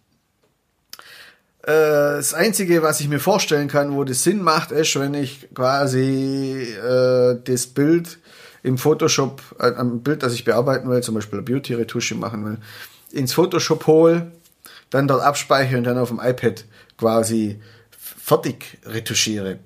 Äh, 1.62 1.72
das 2.16 2.34
Einzige, 2.34 2.82
was 2.82 3.00
ich 3.00 3.08
mir 3.08 3.20
vorstellen 3.20 3.68
kann, 3.68 3.94
wo 3.94 4.04
das 4.04 4.22
Sinn 4.22 4.42
macht, 4.42 4.70
ist, 4.70 4.98
wenn 4.98 5.14
ich 5.14 5.48
quasi 5.54 6.62
äh, 6.62 7.38
das 7.42 7.66
Bild 7.68 8.18
im 8.62 8.76
Photoshop, 8.76 9.40
äh, 9.58 9.72
ein 9.74 10.02
Bild, 10.02 10.22
das 10.22 10.34
ich 10.34 10.44
bearbeiten 10.44 10.88
will, 10.90 11.02
zum 11.02 11.14
Beispiel 11.14 11.38
eine 11.38 11.44
Beauty-Retusche 11.44 12.16
machen 12.16 12.44
will, 12.44 12.58
ins 13.12 13.32
Photoshop 13.32 13.86
hole, 13.86 14.32
dann 14.90 15.08
dort 15.08 15.22
abspeichere 15.22 15.78
und 15.78 15.84
dann 15.84 15.98
auf 15.98 16.08
dem 16.08 16.20
iPad 16.22 16.64
quasi 16.98 17.60
fertig 17.98 18.78
retuschiere. 18.84 19.58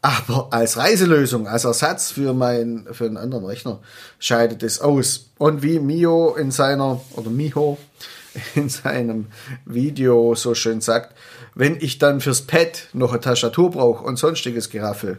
Aber 0.00 0.48
als 0.52 0.76
Reiselösung, 0.76 1.48
als 1.48 1.64
Ersatz 1.64 2.12
für 2.12 2.32
mein, 2.32 2.86
für 2.92 3.06
einen 3.06 3.16
anderen 3.16 3.44
Rechner, 3.44 3.80
scheidet 4.20 4.62
es 4.62 4.80
aus. 4.80 5.30
Und 5.38 5.62
wie 5.62 5.80
Mio 5.80 6.36
in 6.36 6.50
seiner, 6.52 7.00
oder 7.16 7.30
Miho 7.30 7.78
in 8.54 8.68
seinem 8.68 9.26
Video 9.64 10.34
so 10.34 10.54
schön 10.54 10.80
sagt, 10.80 11.16
wenn 11.54 11.76
ich 11.80 11.98
dann 11.98 12.20
fürs 12.20 12.42
Pad 12.42 12.88
noch 12.92 13.10
eine 13.10 13.20
Tastatur 13.20 13.72
brauche 13.72 14.04
und 14.04 14.16
sonstiges 14.16 14.70
Geraffel, 14.70 15.18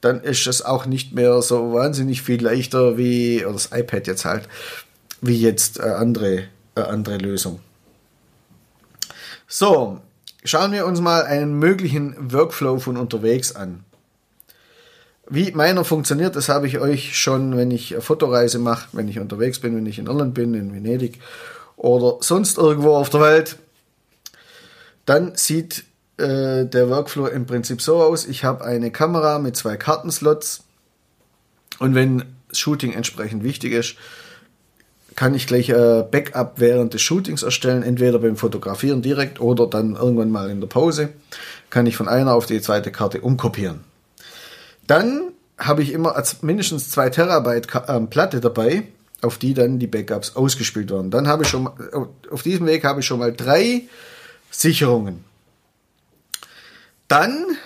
dann 0.00 0.22
ist 0.22 0.46
es 0.46 0.62
auch 0.62 0.86
nicht 0.86 1.12
mehr 1.12 1.42
so 1.42 1.74
wahnsinnig 1.74 2.22
viel 2.22 2.42
leichter 2.42 2.96
wie, 2.96 3.44
oder 3.44 3.54
das 3.54 3.70
iPad 3.72 4.06
jetzt 4.06 4.24
halt, 4.24 4.48
wie 5.20 5.38
jetzt 5.38 5.80
eine 5.80 5.96
andere, 5.96 6.44
eine 6.74 6.88
andere 6.88 7.18
Lösung. 7.18 7.60
So, 9.46 10.00
schauen 10.44 10.72
wir 10.72 10.86
uns 10.86 11.00
mal 11.00 11.24
einen 11.24 11.58
möglichen 11.58 12.32
Workflow 12.32 12.78
von 12.78 12.96
unterwegs 12.96 13.54
an. 13.54 13.83
Wie 15.28 15.52
meiner 15.52 15.84
funktioniert, 15.84 16.36
das 16.36 16.48
habe 16.48 16.66
ich 16.66 16.78
euch 16.78 17.18
schon, 17.18 17.56
wenn 17.56 17.70
ich 17.70 17.92
eine 17.92 18.02
Fotoreise 18.02 18.58
mache, 18.58 18.88
wenn 18.92 19.08
ich 19.08 19.18
unterwegs 19.18 19.58
bin, 19.58 19.74
wenn 19.74 19.86
ich 19.86 19.98
in 19.98 20.06
Irland 20.06 20.34
bin, 20.34 20.54
in 20.54 20.74
Venedig 20.74 21.18
oder 21.76 22.18
sonst 22.20 22.58
irgendwo 22.58 22.94
auf 22.94 23.08
der 23.08 23.20
Welt. 23.20 23.56
Dann 25.06 25.32
sieht 25.34 25.84
äh, 26.18 26.66
der 26.66 26.90
Workflow 26.90 27.26
im 27.26 27.46
Prinzip 27.46 27.80
so 27.80 28.02
aus. 28.02 28.26
Ich 28.26 28.44
habe 28.44 28.64
eine 28.64 28.90
Kamera 28.90 29.38
mit 29.38 29.56
zwei 29.56 29.76
Kartenslots 29.76 30.62
und 31.78 31.94
wenn 31.94 32.24
Shooting 32.52 32.92
entsprechend 32.92 33.42
wichtig 33.44 33.72
ist, 33.72 33.96
kann 35.16 35.34
ich 35.34 35.46
gleich 35.46 35.74
ein 35.74 36.10
Backup 36.10 36.54
während 36.56 36.92
des 36.92 37.02
Shootings 37.02 37.42
erstellen, 37.42 37.82
entweder 37.82 38.18
beim 38.18 38.36
Fotografieren 38.36 39.00
direkt 39.00 39.40
oder 39.40 39.66
dann 39.66 39.96
irgendwann 39.96 40.30
mal 40.30 40.50
in 40.50 40.60
der 40.60 40.68
Pause, 40.68 41.10
kann 41.70 41.86
ich 41.86 41.96
von 41.96 42.08
einer 42.08 42.34
auf 42.34 42.46
die 42.46 42.60
zweite 42.60 42.90
Karte 42.90 43.20
umkopieren. 43.20 43.80
Dann 44.86 45.32
habe 45.58 45.82
ich 45.82 45.92
immer 45.92 46.22
mindestens 46.42 46.90
zwei 46.90 47.10
Terabyte 47.10 47.68
äh, 47.74 48.00
Platte 48.00 48.40
dabei, 48.40 48.84
auf 49.22 49.38
die 49.38 49.54
dann 49.54 49.78
die 49.78 49.86
Backups 49.86 50.36
ausgespielt 50.36 50.90
werden. 50.90 51.10
Dann 51.10 51.28
habe 51.28 51.44
ich 51.44 51.48
schon 51.48 51.68
auf 52.30 52.42
diesem 52.42 52.66
Weg 52.66 52.84
habe 52.84 53.00
ich 53.00 53.06
schon 53.06 53.20
mal 53.20 53.32
drei 53.32 53.82
Sicherungen. 54.50 55.24
Dann 57.08 57.56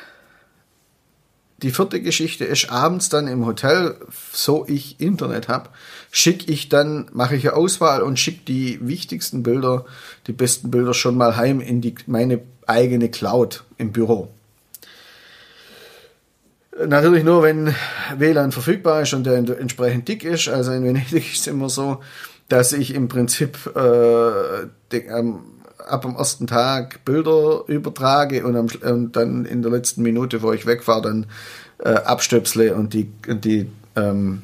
die 1.62 1.72
vierte 1.72 2.00
Geschichte 2.00 2.44
ist 2.44 2.70
abends 2.70 3.08
dann 3.08 3.26
im 3.26 3.44
Hotel, 3.44 3.96
so 4.32 4.64
ich 4.68 5.00
Internet 5.00 5.48
habe, 5.48 5.70
schicke 6.12 6.52
ich 6.52 6.68
dann, 6.68 7.10
mache 7.12 7.34
ich 7.34 7.48
eine 7.48 7.56
Auswahl 7.56 8.02
und 8.02 8.18
schicke 8.18 8.44
die 8.46 8.78
wichtigsten 8.86 9.42
Bilder, 9.42 9.84
die 10.28 10.32
besten 10.32 10.70
Bilder 10.70 10.94
schon 10.94 11.16
mal 11.16 11.36
heim 11.36 11.60
in 11.60 11.80
die, 11.80 11.96
meine 12.06 12.40
eigene 12.66 13.10
Cloud 13.10 13.64
im 13.76 13.90
Büro. 13.90 14.28
Natürlich 16.86 17.24
nur, 17.24 17.42
wenn 17.42 17.74
WLAN 18.16 18.52
verfügbar 18.52 19.02
ist 19.02 19.12
und 19.12 19.24
der 19.24 19.36
entsprechend 19.36 20.06
dick 20.06 20.24
ist. 20.24 20.48
Also 20.48 20.72
in 20.72 20.84
Venedig 20.84 21.32
ist 21.32 21.40
es 21.40 21.46
immer 21.46 21.68
so, 21.68 22.02
dass 22.48 22.72
ich 22.72 22.94
im 22.94 23.08
Prinzip 23.08 23.58
äh, 23.74 24.66
den, 24.92 25.08
ähm, 25.08 25.40
ab 25.86 26.02
dem 26.02 26.14
ersten 26.16 26.46
Tag 26.46 27.04
Bilder 27.04 27.64
übertrage 27.66 28.44
und, 28.46 28.56
am, 28.56 28.66
und 28.90 29.16
dann 29.16 29.44
in 29.44 29.62
der 29.62 29.72
letzten 29.72 30.02
Minute, 30.02 30.42
wo 30.42 30.52
ich 30.52 30.66
wegfahre, 30.66 31.02
dann 31.02 31.26
äh, 31.78 31.90
abstöpsle 31.90 32.74
und 32.74 32.94
die, 32.94 33.10
und 33.26 33.44
die, 33.44 33.70
ähm, 33.96 34.42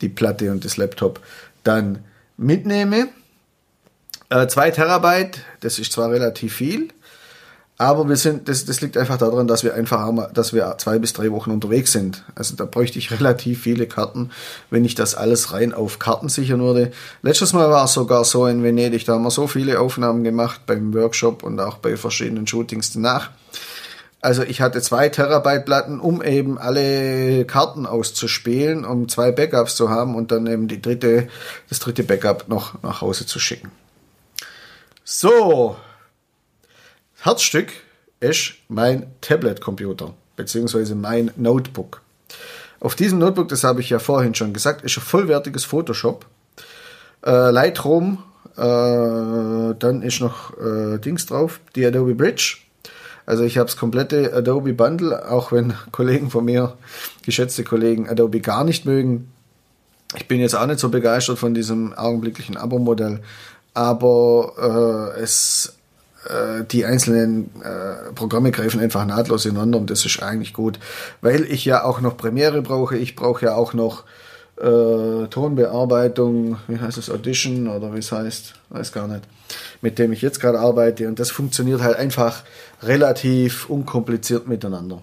die 0.00 0.08
Platte 0.08 0.50
und 0.50 0.64
das 0.64 0.76
Laptop 0.76 1.20
dann 1.64 2.04
mitnehme. 2.36 3.08
Äh, 4.28 4.46
zwei 4.46 4.70
Terabyte, 4.70 5.40
das 5.60 5.78
ist 5.78 5.92
zwar 5.92 6.10
relativ 6.10 6.54
viel, 6.54 6.88
aber 7.82 8.08
wir 8.08 8.14
sind, 8.16 8.48
das, 8.48 8.64
das 8.64 8.80
liegt 8.80 8.96
einfach 8.96 9.18
daran, 9.18 9.48
dass 9.48 9.64
wir 9.64 9.74
einfach 9.74 9.98
haben, 9.98 10.22
dass 10.34 10.52
wir 10.52 10.76
zwei 10.78 11.00
bis 11.00 11.12
drei 11.14 11.32
Wochen 11.32 11.50
unterwegs 11.50 11.90
sind. 11.90 12.22
Also 12.36 12.54
da 12.54 12.64
bräuchte 12.64 12.98
ich 12.98 13.10
relativ 13.10 13.62
viele 13.62 13.88
Karten, 13.88 14.30
wenn 14.70 14.84
ich 14.84 14.94
das 14.94 15.16
alles 15.16 15.52
rein 15.52 15.74
auf 15.74 15.98
Karten 15.98 16.28
sichern 16.28 16.60
würde. 16.60 16.92
Letztes 17.22 17.52
Mal 17.52 17.70
war 17.70 17.86
es 17.86 17.92
sogar 17.92 18.24
so 18.24 18.46
in 18.46 18.62
Venedig, 18.62 19.04
da 19.04 19.14
haben 19.14 19.24
wir 19.24 19.32
so 19.32 19.48
viele 19.48 19.80
Aufnahmen 19.80 20.22
gemacht 20.22 20.60
beim 20.64 20.94
Workshop 20.94 21.42
und 21.42 21.58
auch 21.58 21.78
bei 21.78 21.96
verschiedenen 21.96 22.46
Shootings 22.46 22.92
danach. 22.92 23.30
Also 24.20 24.44
ich 24.44 24.60
hatte 24.60 24.80
zwei 24.80 25.08
Terabyte 25.08 25.64
Platten, 25.64 25.98
um 25.98 26.22
eben 26.22 26.58
alle 26.58 27.44
Karten 27.46 27.86
auszuspielen, 27.86 28.84
um 28.84 29.08
zwei 29.08 29.32
Backups 29.32 29.74
zu 29.74 29.90
haben 29.90 30.14
und 30.14 30.30
dann 30.30 30.46
eben 30.46 30.68
die 30.68 30.80
dritte, 30.80 31.26
das 31.68 31.80
dritte 31.80 32.04
Backup 32.04 32.48
noch 32.48 32.80
nach 32.84 33.00
Hause 33.00 33.26
zu 33.26 33.40
schicken. 33.40 33.72
So, 35.02 35.74
Herzstück 37.24 37.68
ist 38.18 38.54
mein 38.66 39.06
Tablet-Computer, 39.20 40.12
beziehungsweise 40.34 40.96
mein 40.96 41.30
Notebook. 41.36 42.02
Auf 42.80 42.96
diesem 42.96 43.20
Notebook, 43.20 43.46
das 43.46 43.62
habe 43.62 43.80
ich 43.80 43.90
ja 43.90 44.00
vorhin 44.00 44.34
schon 44.34 44.52
gesagt, 44.52 44.82
ist 44.82 44.98
ein 44.98 45.02
vollwertiges 45.02 45.64
Photoshop. 45.64 46.26
Äh, 47.24 47.52
Lightroom, 47.52 48.24
äh, 48.56 48.58
dann 48.58 50.02
ist 50.02 50.18
noch 50.18 50.58
äh, 50.58 50.98
Dings 50.98 51.26
drauf, 51.26 51.60
die 51.76 51.86
Adobe 51.86 52.16
Bridge. 52.16 52.56
Also 53.24 53.44
ich 53.44 53.56
habe 53.56 53.66
das 53.66 53.76
komplette 53.76 54.32
Adobe 54.34 54.72
Bundle, 54.72 55.30
auch 55.30 55.52
wenn 55.52 55.74
Kollegen 55.92 56.28
von 56.28 56.44
mir, 56.44 56.76
geschätzte 57.24 57.62
Kollegen, 57.62 58.08
Adobe 58.08 58.40
gar 58.40 58.64
nicht 58.64 58.84
mögen. 58.84 59.30
Ich 60.16 60.26
bin 60.26 60.40
jetzt 60.40 60.56
auch 60.56 60.66
nicht 60.66 60.80
so 60.80 60.88
begeistert 60.88 61.38
von 61.38 61.54
diesem 61.54 61.92
augenblicklichen 61.92 62.56
Abo-Modell, 62.56 63.22
aber 63.74 65.14
äh, 65.16 65.20
es 65.20 65.74
die 66.70 66.84
einzelnen 66.84 67.50
äh, 67.62 68.12
Programme 68.14 68.52
greifen 68.52 68.80
einfach 68.80 69.04
nahtlos 69.04 69.44
ineinander 69.44 69.78
und 69.78 69.90
das 69.90 70.04
ist 70.04 70.22
eigentlich 70.22 70.52
gut, 70.52 70.78
weil 71.20 71.44
ich 71.44 71.64
ja 71.64 71.84
auch 71.84 72.00
noch 72.00 72.16
Premiere 72.16 72.62
brauche, 72.62 72.96
ich 72.96 73.16
brauche 73.16 73.46
ja 73.46 73.54
auch 73.54 73.74
noch 73.74 74.04
äh, 74.60 75.26
Tonbearbeitung, 75.28 76.58
wie 76.68 76.78
heißt 76.78 76.98
es, 76.98 77.10
Audition 77.10 77.68
oder 77.68 77.92
wie 77.94 77.98
es 77.98 78.12
heißt, 78.12 78.54
weiß 78.70 78.92
gar 78.92 79.08
nicht, 79.08 79.22
mit 79.80 79.98
dem 79.98 80.12
ich 80.12 80.22
jetzt 80.22 80.40
gerade 80.40 80.60
arbeite 80.60 81.08
und 81.08 81.18
das 81.18 81.30
funktioniert 81.30 81.82
halt 81.82 81.96
einfach 81.96 82.44
relativ 82.82 83.68
unkompliziert 83.68 84.46
miteinander. 84.46 85.02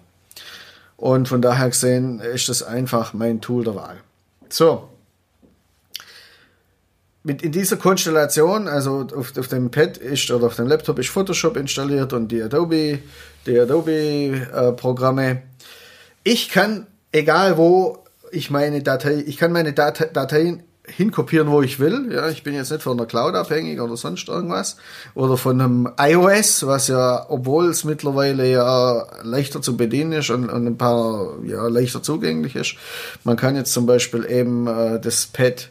Und 0.95 1.27
von 1.27 1.41
daher 1.41 1.69
gesehen 1.69 2.19
ist 2.19 2.49
das 2.49 2.63
einfach 2.63 3.13
mein 3.13 3.41
Tool 3.41 3.63
der 3.63 3.75
Wahl. 3.75 3.97
So, 4.49 4.89
mit 7.23 7.41
in 7.41 7.51
dieser 7.51 7.77
Konstellation, 7.77 8.67
also 8.67 9.07
auf, 9.15 9.37
auf 9.37 9.47
dem 9.47 9.71
Pad 9.71 9.97
ist 9.97 10.31
oder 10.31 10.47
auf 10.47 10.55
dem 10.55 10.67
Laptop 10.67 10.99
ist 10.99 11.09
Photoshop 11.09 11.57
installiert 11.57 12.13
und 12.13 12.31
die 12.31 12.41
Adobe, 12.41 12.99
die 13.45 13.59
Adobe 13.59 13.91
äh, 13.91 14.71
Programme. 14.73 15.43
Ich 16.23 16.49
kann, 16.49 16.87
egal 17.11 17.57
wo 17.57 18.03
ich 18.31 18.49
meine 18.51 18.81
Datei, 18.83 19.23
ich 19.25 19.37
kann 19.37 19.51
meine 19.51 19.73
Date, 19.73 20.11
Dateien 20.13 20.63
hinkopieren, 20.85 21.49
wo 21.51 21.61
ich 21.61 21.79
will. 21.79 22.09
Ja, 22.11 22.29
ich 22.29 22.43
bin 22.43 22.55
jetzt 22.55 22.71
nicht 22.71 22.83
von 22.83 22.97
der 22.97 23.05
Cloud 23.05 23.35
abhängig 23.35 23.79
oder 23.79 23.95
sonst 23.95 24.27
irgendwas. 24.27 24.77
Oder 25.13 25.37
von 25.37 25.59
einem 25.59 25.89
iOS, 25.99 26.65
was 26.65 26.87
ja, 26.87 27.25
obwohl 27.29 27.69
es 27.69 27.83
mittlerweile 27.83 28.49
ja 28.49 29.05
leichter 29.23 29.61
zu 29.61 29.77
bedienen 29.77 30.13
ist 30.13 30.29
und, 30.29 30.49
und 30.49 30.65
ein 30.65 30.77
paar 30.77 31.37
ja 31.45 31.67
leichter 31.67 32.01
zugänglich 32.01 32.55
ist. 32.55 32.75
Man 33.23 33.37
kann 33.37 33.55
jetzt 33.55 33.73
zum 33.73 33.85
Beispiel 33.85 34.25
eben 34.25 34.67
äh, 34.67 34.99
das 34.99 35.27
Pad 35.27 35.69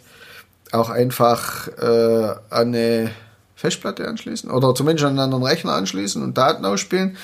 auch 0.72 0.90
einfach 0.90 1.68
äh, 1.78 2.34
an 2.50 2.68
eine 2.68 3.10
Festplatte 3.54 4.06
anschließen 4.06 4.50
oder 4.50 4.74
zumindest 4.74 5.04
an 5.04 5.12
einen 5.12 5.20
anderen 5.20 5.44
Rechner 5.44 5.72
anschließen 5.72 6.22
und 6.22 6.38
Daten 6.38 6.64
ausspielen. 6.64 7.16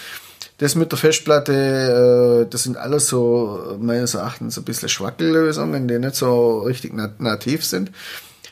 Das 0.58 0.76
mit 0.76 0.92
der 0.92 0.98
Festplatte, 0.98 2.44
äh, 2.46 2.50
das 2.50 2.62
sind 2.62 2.76
alles 2.76 3.08
so 3.08 3.76
meines 3.80 4.14
Erachtens 4.14 4.56
ein 4.56 4.64
bisschen 4.64 4.88
Schwackellösungen, 4.88 5.88
die 5.88 5.98
nicht 5.98 6.14
so 6.14 6.60
richtig 6.60 6.92
nativ 7.18 7.64
sind. 7.64 7.90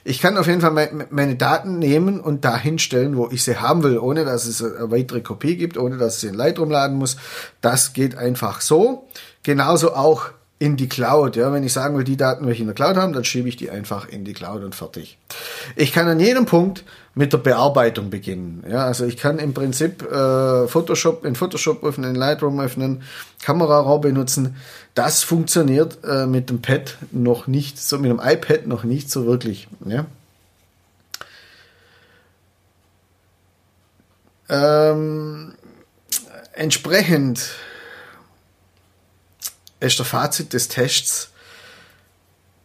Ich 0.04 0.20
kann 0.20 0.36
auf 0.36 0.48
jeden 0.48 0.60
Fall 0.60 1.06
meine 1.10 1.36
Daten 1.36 1.78
nehmen 1.78 2.20
und 2.20 2.44
dahin 2.44 2.80
stellen, 2.80 3.16
wo 3.16 3.28
ich 3.30 3.44
sie 3.44 3.58
haben 3.58 3.84
will, 3.84 3.98
ohne 3.98 4.24
dass 4.24 4.46
es 4.46 4.62
eine 4.62 4.90
weitere 4.90 5.20
Kopie 5.20 5.56
gibt, 5.56 5.78
ohne 5.78 5.96
dass 5.96 6.16
ich 6.16 6.20
sie 6.22 6.26
in 6.28 6.34
Lightroom 6.34 6.70
laden 6.70 6.96
muss. 6.96 7.16
Das 7.60 7.92
geht 7.92 8.16
einfach 8.16 8.62
so. 8.62 9.08
Genauso 9.44 9.94
auch 9.94 10.30
in 10.62 10.76
die 10.76 10.88
Cloud. 10.88 11.34
Ja, 11.34 11.52
wenn 11.52 11.64
ich 11.64 11.72
sagen 11.72 11.96
will, 11.96 12.04
die 12.04 12.16
Daten 12.16 12.46
will 12.46 12.52
ich 12.52 12.60
in 12.60 12.66
der 12.66 12.74
Cloud 12.76 12.94
haben, 12.94 13.12
dann 13.12 13.24
schiebe 13.24 13.48
ich 13.48 13.56
die 13.56 13.68
einfach 13.68 14.08
in 14.08 14.24
die 14.24 14.32
Cloud 14.32 14.62
und 14.62 14.76
fertig. 14.76 15.18
Ich 15.74 15.92
kann 15.92 16.06
an 16.06 16.20
jedem 16.20 16.46
Punkt 16.46 16.84
mit 17.16 17.32
der 17.32 17.38
Bearbeitung 17.38 18.10
beginnen. 18.10 18.62
Ja, 18.70 18.86
also 18.86 19.04
ich 19.04 19.16
kann 19.16 19.40
im 19.40 19.54
Prinzip 19.54 20.02
äh, 20.02 20.68
Photoshop 20.68 21.24
in 21.24 21.34
Photoshop 21.34 21.82
öffnen, 21.82 22.10
in 22.10 22.16
Lightroom 22.16 22.60
öffnen, 22.60 23.02
Kamera 23.42 23.80
RAW 23.80 23.98
benutzen. 23.98 24.54
Das 24.94 25.24
funktioniert 25.24 25.98
äh, 26.04 26.26
mit 26.26 26.48
dem 26.48 26.62
Pad 26.62 26.96
noch 27.10 27.48
nicht, 27.48 27.80
so 27.80 27.98
mit 27.98 28.12
dem 28.12 28.20
iPad 28.22 28.68
noch 28.68 28.84
nicht 28.84 29.10
so 29.10 29.26
wirklich. 29.26 29.66
Ja. 29.84 30.06
Ähm, 34.48 35.54
entsprechend 36.52 37.50
ist 39.86 39.98
der 39.98 40.06
Fazit 40.06 40.52
des 40.52 40.68
Tests 40.68 41.30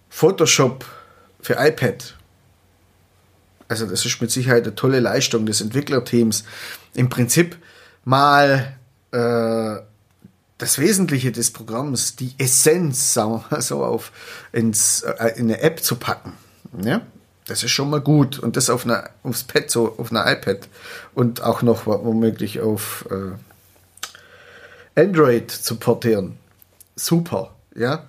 Photoshop 0.09 0.85
für 1.41 1.53
iPad. 1.59 2.15
Also 3.67 3.85
das 3.85 4.05
ist 4.05 4.21
mit 4.21 4.31
Sicherheit 4.31 4.63
eine 4.63 4.75
tolle 4.75 4.99
Leistung 4.99 5.45
des 5.45 5.61
Entwicklerteams. 5.61 6.43
Im 6.93 7.09
Prinzip 7.09 7.57
mal 8.05 8.75
äh, 9.11 9.75
das 10.57 10.79
Wesentliche 10.79 11.31
des 11.31 11.51
Programms, 11.51 12.15
die 12.15 12.33
Essenz, 12.37 13.13
sagen 13.13 13.31
wir 13.31 13.45
mal 13.49 13.61
so, 13.61 13.83
auf 13.83 14.11
ins, 14.51 15.01
äh, 15.01 15.33
in 15.35 15.45
eine 15.45 15.61
App 15.61 15.83
zu 15.83 15.97
packen. 15.97 16.33
Ja? 16.81 17.01
Das 17.45 17.63
ist 17.63 17.71
schon 17.71 17.89
mal 17.89 18.01
gut. 18.01 18.39
Und 18.39 18.55
das 18.55 18.69
auf 18.69 18.85
einer, 18.85 19.09
aufs 19.23 19.43
Pad, 19.43 19.69
so 19.69 19.95
auf 19.97 20.11
einer 20.11 20.31
iPad 20.31 20.67
und 21.13 21.41
auch 21.41 21.61
noch 21.61 21.85
womöglich 21.85 22.61
auf 22.61 23.05
äh, 23.11 24.99
Android 24.99 25.51
zu 25.51 25.75
portieren 25.75 26.37
super, 26.97 27.55
ja. 27.75 28.07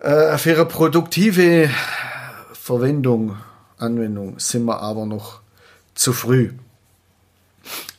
Äh, 0.00 0.36
für 0.38 0.54
eine 0.54 0.64
produktive 0.66 1.70
Verwendung, 2.52 3.36
Anwendung 3.78 4.38
sind 4.38 4.64
wir 4.64 4.80
aber 4.80 5.06
noch 5.06 5.40
zu 5.94 6.12
früh. 6.12 6.50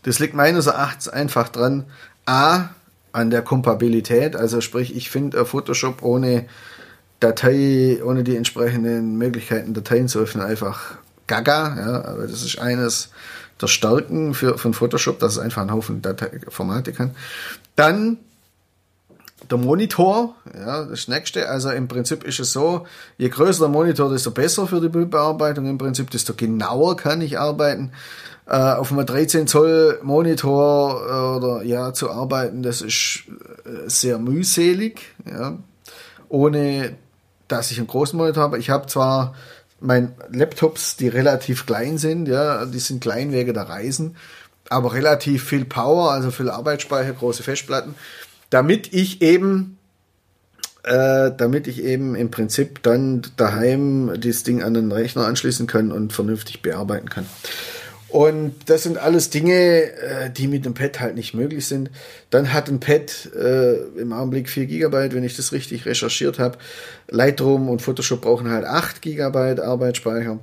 Das 0.04 0.20
liegt 0.20 0.34
meines 0.34 0.68
Erachtens 0.68 1.10
einfach 1.10 1.50
dran, 1.50 1.86
a, 2.26 2.70
an 3.12 3.30
der 3.30 3.42
Kompatibilität, 3.42 4.36
also 4.36 4.62
sprich, 4.62 4.96
ich 4.96 5.10
finde 5.10 5.46
Photoshop 5.46 6.04
ohne 6.04 6.46
Datei, 7.20 8.00
ohne 8.04 8.24
die 8.24 8.36
entsprechenden 8.36 9.18
Möglichkeiten, 9.18 9.74
Dateien 9.74 10.08
zu 10.08 10.20
öffnen, 10.20 10.46
einfach 10.46 10.98
gaga, 11.26 11.76
ja, 11.78 12.06
aber 12.06 12.28
das 12.28 12.44
ist 12.44 12.60
eines 12.60 13.10
der 13.60 13.68
Stärken 13.68 14.34
für, 14.34 14.58
von 14.58 14.74
Photoshop, 14.74 15.20
dass 15.20 15.34
es 15.34 15.40
einfach 15.40 15.62
einen 15.62 15.72
Haufen 15.72 16.02
Datei 16.02 16.40
Formate 16.48 16.94
kann. 16.94 17.16
Dann 17.76 18.18
der 19.50 19.58
Monitor, 19.58 20.36
ja, 20.54 20.84
das 20.84 21.08
nächste. 21.08 21.50
Also 21.50 21.70
im 21.70 21.88
Prinzip 21.88 22.24
ist 22.24 22.40
es 22.40 22.52
so, 22.52 22.86
je 23.18 23.30
größer 23.30 23.62
der 23.62 23.70
Monitor, 23.70 24.10
desto 24.10 24.32
besser 24.32 24.68
für 24.68 24.82
die 24.82 24.90
Bildbearbeitung. 24.90 25.68
Im 25.68 25.78
Prinzip, 25.78 26.10
desto 26.10 26.34
genauer 26.34 26.98
kann 26.98 27.22
ich 27.22 27.40
arbeiten. 27.40 27.92
Äh, 28.48 28.56
auf 28.56 28.92
einem 28.92 29.06
13 29.06 29.46
Zoll 29.46 30.00
Monitor 30.04 31.02
äh, 31.06 31.38
oder 31.38 31.64
ja 31.64 31.94
zu 31.94 32.10
arbeiten, 32.10 32.64
das 32.64 32.82
ist 32.82 33.24
äh, 33.66 33.90
sehr 33.90 34.20
mühselig, 34.20 35.02
ja, 35.30 35.58
ohne 36.30 36.96
dass 37.50 37.72
ich 37.72 37.78
einen 37.78 37.88
großen 37.88 38.18
Monitor 38.18 38.44
habe. 38.44 38.58
Ich 38.58 38.70
habe 38.70 38.88
zwar 38.88 39.36
mein 39.82 40.16
Laptops, 40.32 40.96
die 40.96 41.10
relativ 41.10 41.66
klein 41.66 41.98
sind, 41.98 42.28
ja, 42.28 42.66
die 42.66 42.80
sind 42.80 43.02
klein 43.02 43.34
wegen 43.34 43.54
der 43.54 43.68
Reisen, 43.68 44.16
aber 44.70 44.94
relativ 44.94 45.44
viel 45.44 45.66
Power, 45.66 46.12
also 46.12 46.32
viel 46.32 46.50
Arbeitsspeicher, 46.50 47.14
große 47.14 47.44
Festplatten 47.44 47.96
damit 48.50 48.94
ich 48.94 49.22
eben 49.22 49.78
äh, 50.84 51.32
damit 51.36 51.68
ich 51.68 51.84
eben 51.84 52.16
im 52.16 52.32
Prinzip 52.32 52.82
dann 52.82 53.22
daheim 53.36 54.14
das 54.20 54.44
Ding 54.44 54.64
an 54.64 54.74
den 54.74 54.92
Rechner 54.92 55.26
anschließen 55.26 55.68
kann 55.68 55.92
und 55.92 56.14
vernünftig 56.14 56.62
bearbeiten 56.62 57.10
kann. 57.10 57.26
Und 58.10 58.56
das 58.68 58.84
sind 58.84 58.98
alles 58.98 59.30
Dinge, 59.30 59.54
äh, 59.54 60.30
die 60.30 60.48
mit 60.48 60.64
dem 60.66 60.74
Pad 60.74 61.02
halt 61.02 61.16
nicht 61.16 61.34
möglich 61.34 61.66
sind. 61.66 61.92
Dann 62.30 62.54
hat 62.54 62.70
ein 62.70 62.80
Pad 62.80 63.30
äh, 63.36 63.76
im 64.00 64.14
Augenblick 64.14 64.48
4 64.50 64.66
GB, 64.66 65.12
wenn 65.12 65.26
ich 65.26 65.36
das 65.36 65.52
richtig 65.52 65.86
recherchiert 65.86 66.40
habe. 66.40 66.58
Lightroom 67.10 67.68
und 67.68 67.82
Photoshop 67.82 68.22
brauchen 68.22 68.50
halt 68.50 68.64
8 68.64 69.02
GB 69.02 69.60
Arbeitsspeicher. 69.62 70.40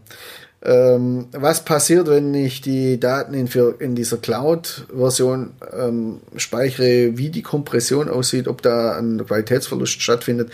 Ähm, 0.64 1.28
was 1.32 1.64
passiert, 1.64 2.06
wenn 2.06 2.32
ich 2.32 2.62
die 2.62 2.98
Daten 2.98 3.34
in, 3.34 3.48
für, 3.48 3.80
in 3.80 3.94
dieser 3.94 4.16
Cloud-Version 4.16 5.52
ähm, 5.78 6.20
speichere, 6.36 7.18
wie 7.18 7.28
die 7.28 7.42
Kompression 7.42 8.08
aussieht, 8.08 8.48
ob 8.48 8.62
da 8.62 8.96
ein 8.96 9.26
Qualitätsverlust 9.26 10.00
stattfindet? 10.00 10.50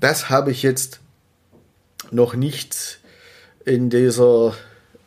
Das 0.00 0.28
habe 0.28 0.50
ich 0.50 0.64
jetzt 0.64 1.00
noch 2.10 2.34
nicht 2.34 2.98
in 3.64 3.90
dieser 3.90 4.54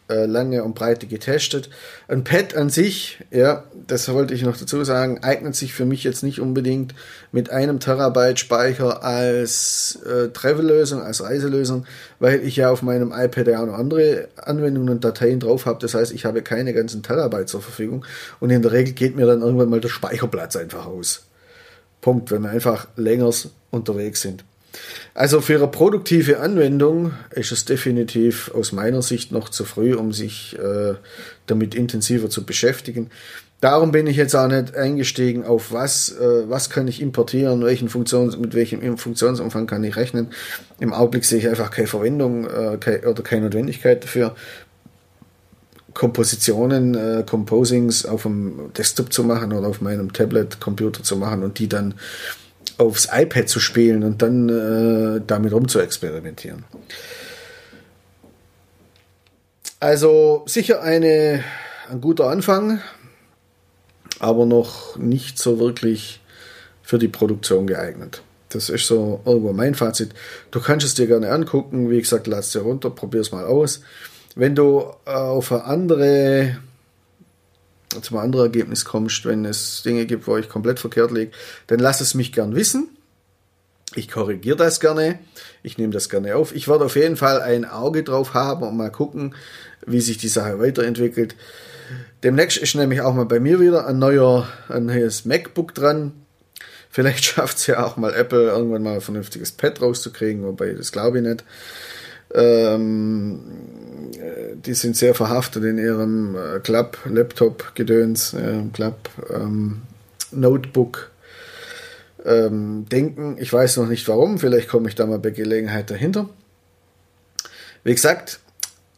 äh, 0.10 0.26
lange 0.26 0.64
und 0.64 0.76
breite 0.76 1.08
getestet. 1.08 1.70
Ein 2.08 2.24
Pad 2.24 2.56
an 2.56 2.70
sich, 2.70 3.24
ja, 3.32 3.64
das 3.88 4.08
wollte 4.10 4.34
ich 4.34 4.44
noch 4.44 4.58
dazu 4.58 4.84
sagen, 4.84 5.24
eignet 5.24 5.56
sich 5.56 5.74
für 5.74 5.86
mich 5.86 6.04
jetzt 6.04 6.24
nicht 6.24 6.40
unbedingt 6.40 6.96
mit 7.32 7.50
einem 7.50 7.80
Terabyte 7.80 8.40
Speicher 8.40 9.04
als 9.04 10.00
äh, 10.06 10.30
Travel-Lösung, 10.30 11.02
als 11.02 11.22
Reiselösung, 11.22 11.86
weil 12.20 12.42
ich 12.42 12.56
ja 12.56 12.70
auf 12.70 12.82
meinem 12.82 13.12
iPad 13.12 13.48
ja 13.48 13.62
auch 13.62 13.66
noch 13.66 13.78
andere 13.78 14.30
Anwendungen 14.38 14.90
und 14.90 15.04
Dateien 15.04 15.40
drauf 15.40 15.66
habe. 15.66 15.80
Das 15.80 15.94
heißt, 15.94 16.14
ich 16.14 16.26
habe 16.26 16.42
keine 16.42 16.74
ganzen 16.74 17.04
Terabyte 17.04 17.50
zur 17.50 17.62
Verfügung 17.62 18.06
und 18.40 18.50
in 18.50 18.62
der 18.62 18.72
Regel 18.72 18.94
geht 18.94 19.16
mir 19.16 19.26
dann 19.26 19.42
irgendwann 19.42 19.70
mal 19.70 19.82
der 19.82 19.90
Speicherplatz 19.90 20.56
einfach 20.56 20.86
aus. 20.86 21.24
Punkt, 22.02 22.32
wenn 22.32 22.44
wir 22.44 22.50
einfach 22.50 22.88
länger 22.96 23.32
unterwegs 23.72 24.22
sind. 24.22 24.46
Also 25.14 25.42
für 25.42 25.56
eine 25.56 25.68
produktive 25.68 26.40
Anwendung 26.40 27.14
ist 27.32 27.52
es 27.52 27.66
definitiv 27.66 28.52
aus 28.54 28.72
meiner 28.72 29.02
Sicht 29.02 29.32
noch 29.32 29.50
zu 29.50 29.66
früh, 29.66 29.96
um 29.96 30.14
sich 30.14 30.58
äh, 30.60 30.94
damit 31.48 31.74
intensiver 31.74 32.30
zu 32.30 32.46
beschäftigen. 32.46 33.10
Darum 33.60 33.92
bin 33.92 34.06
ich 34.06 34.18
jetzt 34.18 34.36
auch 34.36 34.48
nicht 34.48 34.76
eingestiegen 34.76 35.44
auf 35.44 35.72
was, 35.72 36.12
äh, 36.12 36.48
was 36.48 36.70
kann 36.70 36.88
ich 36.88 37.02
importieren, 37.02 37.64
welchen 37.64 37.90
Funktions, 37.90 38.38
mit 38.38 38.54
welchem 38.54 38.98
Funktionsumfang 39.00 39.66
kann 39.66 39.84
ich 39.84 39.96
rechnen. 39.96 40.28
Im 40.80 40.94
Augenblick 40.94 41.26
sehe 41.26 41.40
ich 41.40 41.50
einfach 41.50 41.72
keine 41.72 41.88
Verwendung 41.88 42.46
äh, 42.46 42.78
keine, 42.80 43.10
oder 43.10 43.24
keine 43.24 43.46
Notwendigkeit 43.46 44.04
dafür. 44.04 44.36
Kompositionen, 45.96 46.94
äh, 46.94 47.24
Composings 47.28 48.06
auf 48.06 48.22
dem 48.22 48.72
Desktop 48.78 49.12
zu 49.12 49.24
machen 49.24 49.52
oder 49.52 49.68
auf 49.68 49.82
meinem 49.82 50.14
Tablet-Computer 50.14 51.02
zu 51.02 51.18
machen 51.18 51.42
und 51.42 51.58
die 51.58 51.68
dann 51.68 51.96
aufs 52.78 53.08
iPad 53.12 53.50
zu 53.50 53.60
spielen 53.60 54.04
und 54.04 54.22
dann 54.22 54.50
äh, 54.50 55.22
damit 55.26 55.54
rum 55.54 55.68
zu 55.68 55.80
experimentieren. 55.80 56.64
Also 59.80 60.44
sicher 60.48 60.82
eine, 60.82 61.44
ein 61.90 62.02
guter 62.02 62.30
Anfang, 62.30 62.82
aber 64.20 64.46
noch 64.46 64.98
nicht 64.98 65.38
so 65.38 65.60
wirklich 65.60 66.22
für 66.82 66.98
die 66.98 67.08
Produktion 67.08 67.68
geeignet. 67.68 68.22
Das 68.50 68.70
ist 68.70 68.88
so 68.88 69.22
irgendwo 69.26 69.54
mein 69.54 69.76
Fazit. 69.76 70.12
Du 70.52 70.62
kannst 70.62 70.86
es 70.86 70.94
dir 70.94 71.08
gerne 71.08 71.32
angucken. 71.32 71.90
Wie 71.90 72.00
gesagt, 72.00 72.28
lass 72.28 72.54
dir 72.54 72.62
runter, 72.62 72.90
probier 72.90 73.22
es 73.22 73.32
mal 73.32 73.46
aus. 73.46 73.82
Wenn 74.36 74.56
du 74.56 74.94
auf 75.06 75.52
eine 75.52 75.66
andere 75.66 76.58
zum 78.02 78.18
anderen 78.18 78.48
Ergebnis 78.48 78.86
kommst, 78.86 79.26
wenn 79.26 79.46
es 79.46 79.84
Dinge 79.84 80.06
gibt, 80.06 80.28
wo 80.28 80.38
ich 80.38 80.50
komplett 80.50 80.80
verkehrt 80.80 81.12
liege, 81.12 81.32
dann 81.68 81.80
lass 81.80 82.02
es 82.02 82.14
mich 82.14 82.32
gern 82.32 82.56
wissen. 82.56 82.90
Ich 83.96 84.10
korrigiere 84.10 84.58
das 84.58 84.80
gerne. 84.80 85.20
Ich 85.64 85.78
nehme 85.78 85.94
das 85.94 86.10
gerne 86.10 86.36
auf. 86.36 86.54
Ich 86.54 86.68
werde 86.68 86.86
auf 86.86 86.96
jeden 86.96 87.16
Fall 87.16 87.42
ein 87.42 87.66
Auge 87.66 88.04
drauf 88.04 88.34
haben 88.34 88.64
und 88.64 88.78
mal 88.78 88.92
gucken, 88.92 89.34
wie 89.86 90.02
sich 90.02 90.18
die 90.18 90.28
Sache 90.28 90.60
weiterentwickelt. 90.60 91.36
Demnächst 92.24 92.58
ist 92.58 92.76
nämlich 92.76 93.02
auch 93.02 93.14
mal 93.14 93.26
bei 93.26 93.40
mir 93.40 93.60
wieder 93.60 93.88
ein 93.88 94.00
neuer, 94.00 94.48
ein 94.70 94.88
neues 94.88 95.26
MacBook 95.26 95.74
dran. 95.74 96.14
Vielleicht 96.90 97.26
schafft 97.26 97.58
es 97.58 97.68
ja 97.68 97.86
auch 97.86 97.98
mal 97.98 98.14
Apple 98.14 98.48
irgendwann 98.48 98.84
mal 98.84 98.96
ein 98.96 99.02
vernünftiges 99.02 99.52
Pad 99.52 99.82
rauszukriegen, 99.82 100.44
wobei 100.44 100.74
das 100.74 100.92
glaube 100.92 101.20
ich 101.20 101.24
nicht. 101.24 101.44
Ähm, 102.34 103.40
die 104.56 104.74
sind 104.74 104.96
sehr 104.96 105.14
verhaftet 105.14 105.64
in 105.64 105.78
ihrem 105.78 106.36
äh, 106.36 106.60
Club, 106.60 106.98
Laptop-Gedöns, 107.06 108.34
äh, 108.34 108.64
Club, 108.74 109.10
ähm, 109.34 109.82
Notebook. 110.32 111.12
Ähm, 112.26 112.86
denken. 112.90 113.38
Ich 113.40 113.54
weiß 113.54 113.78
noch 113.78 113.88
nicht 113.88 114.08
warum, 114.08 114.38
vielleicht 114.38 114.68
komme 114.68 114.90
ich 114.90 114.96
da 114.96 115.06
mal 115.06 115.20
bei 115.20 115.30
Gelegenheit 115.30 115.90
dahinter. 115.90 116.28
Wie 117.84 117.94
gesagt, 117.94 118.40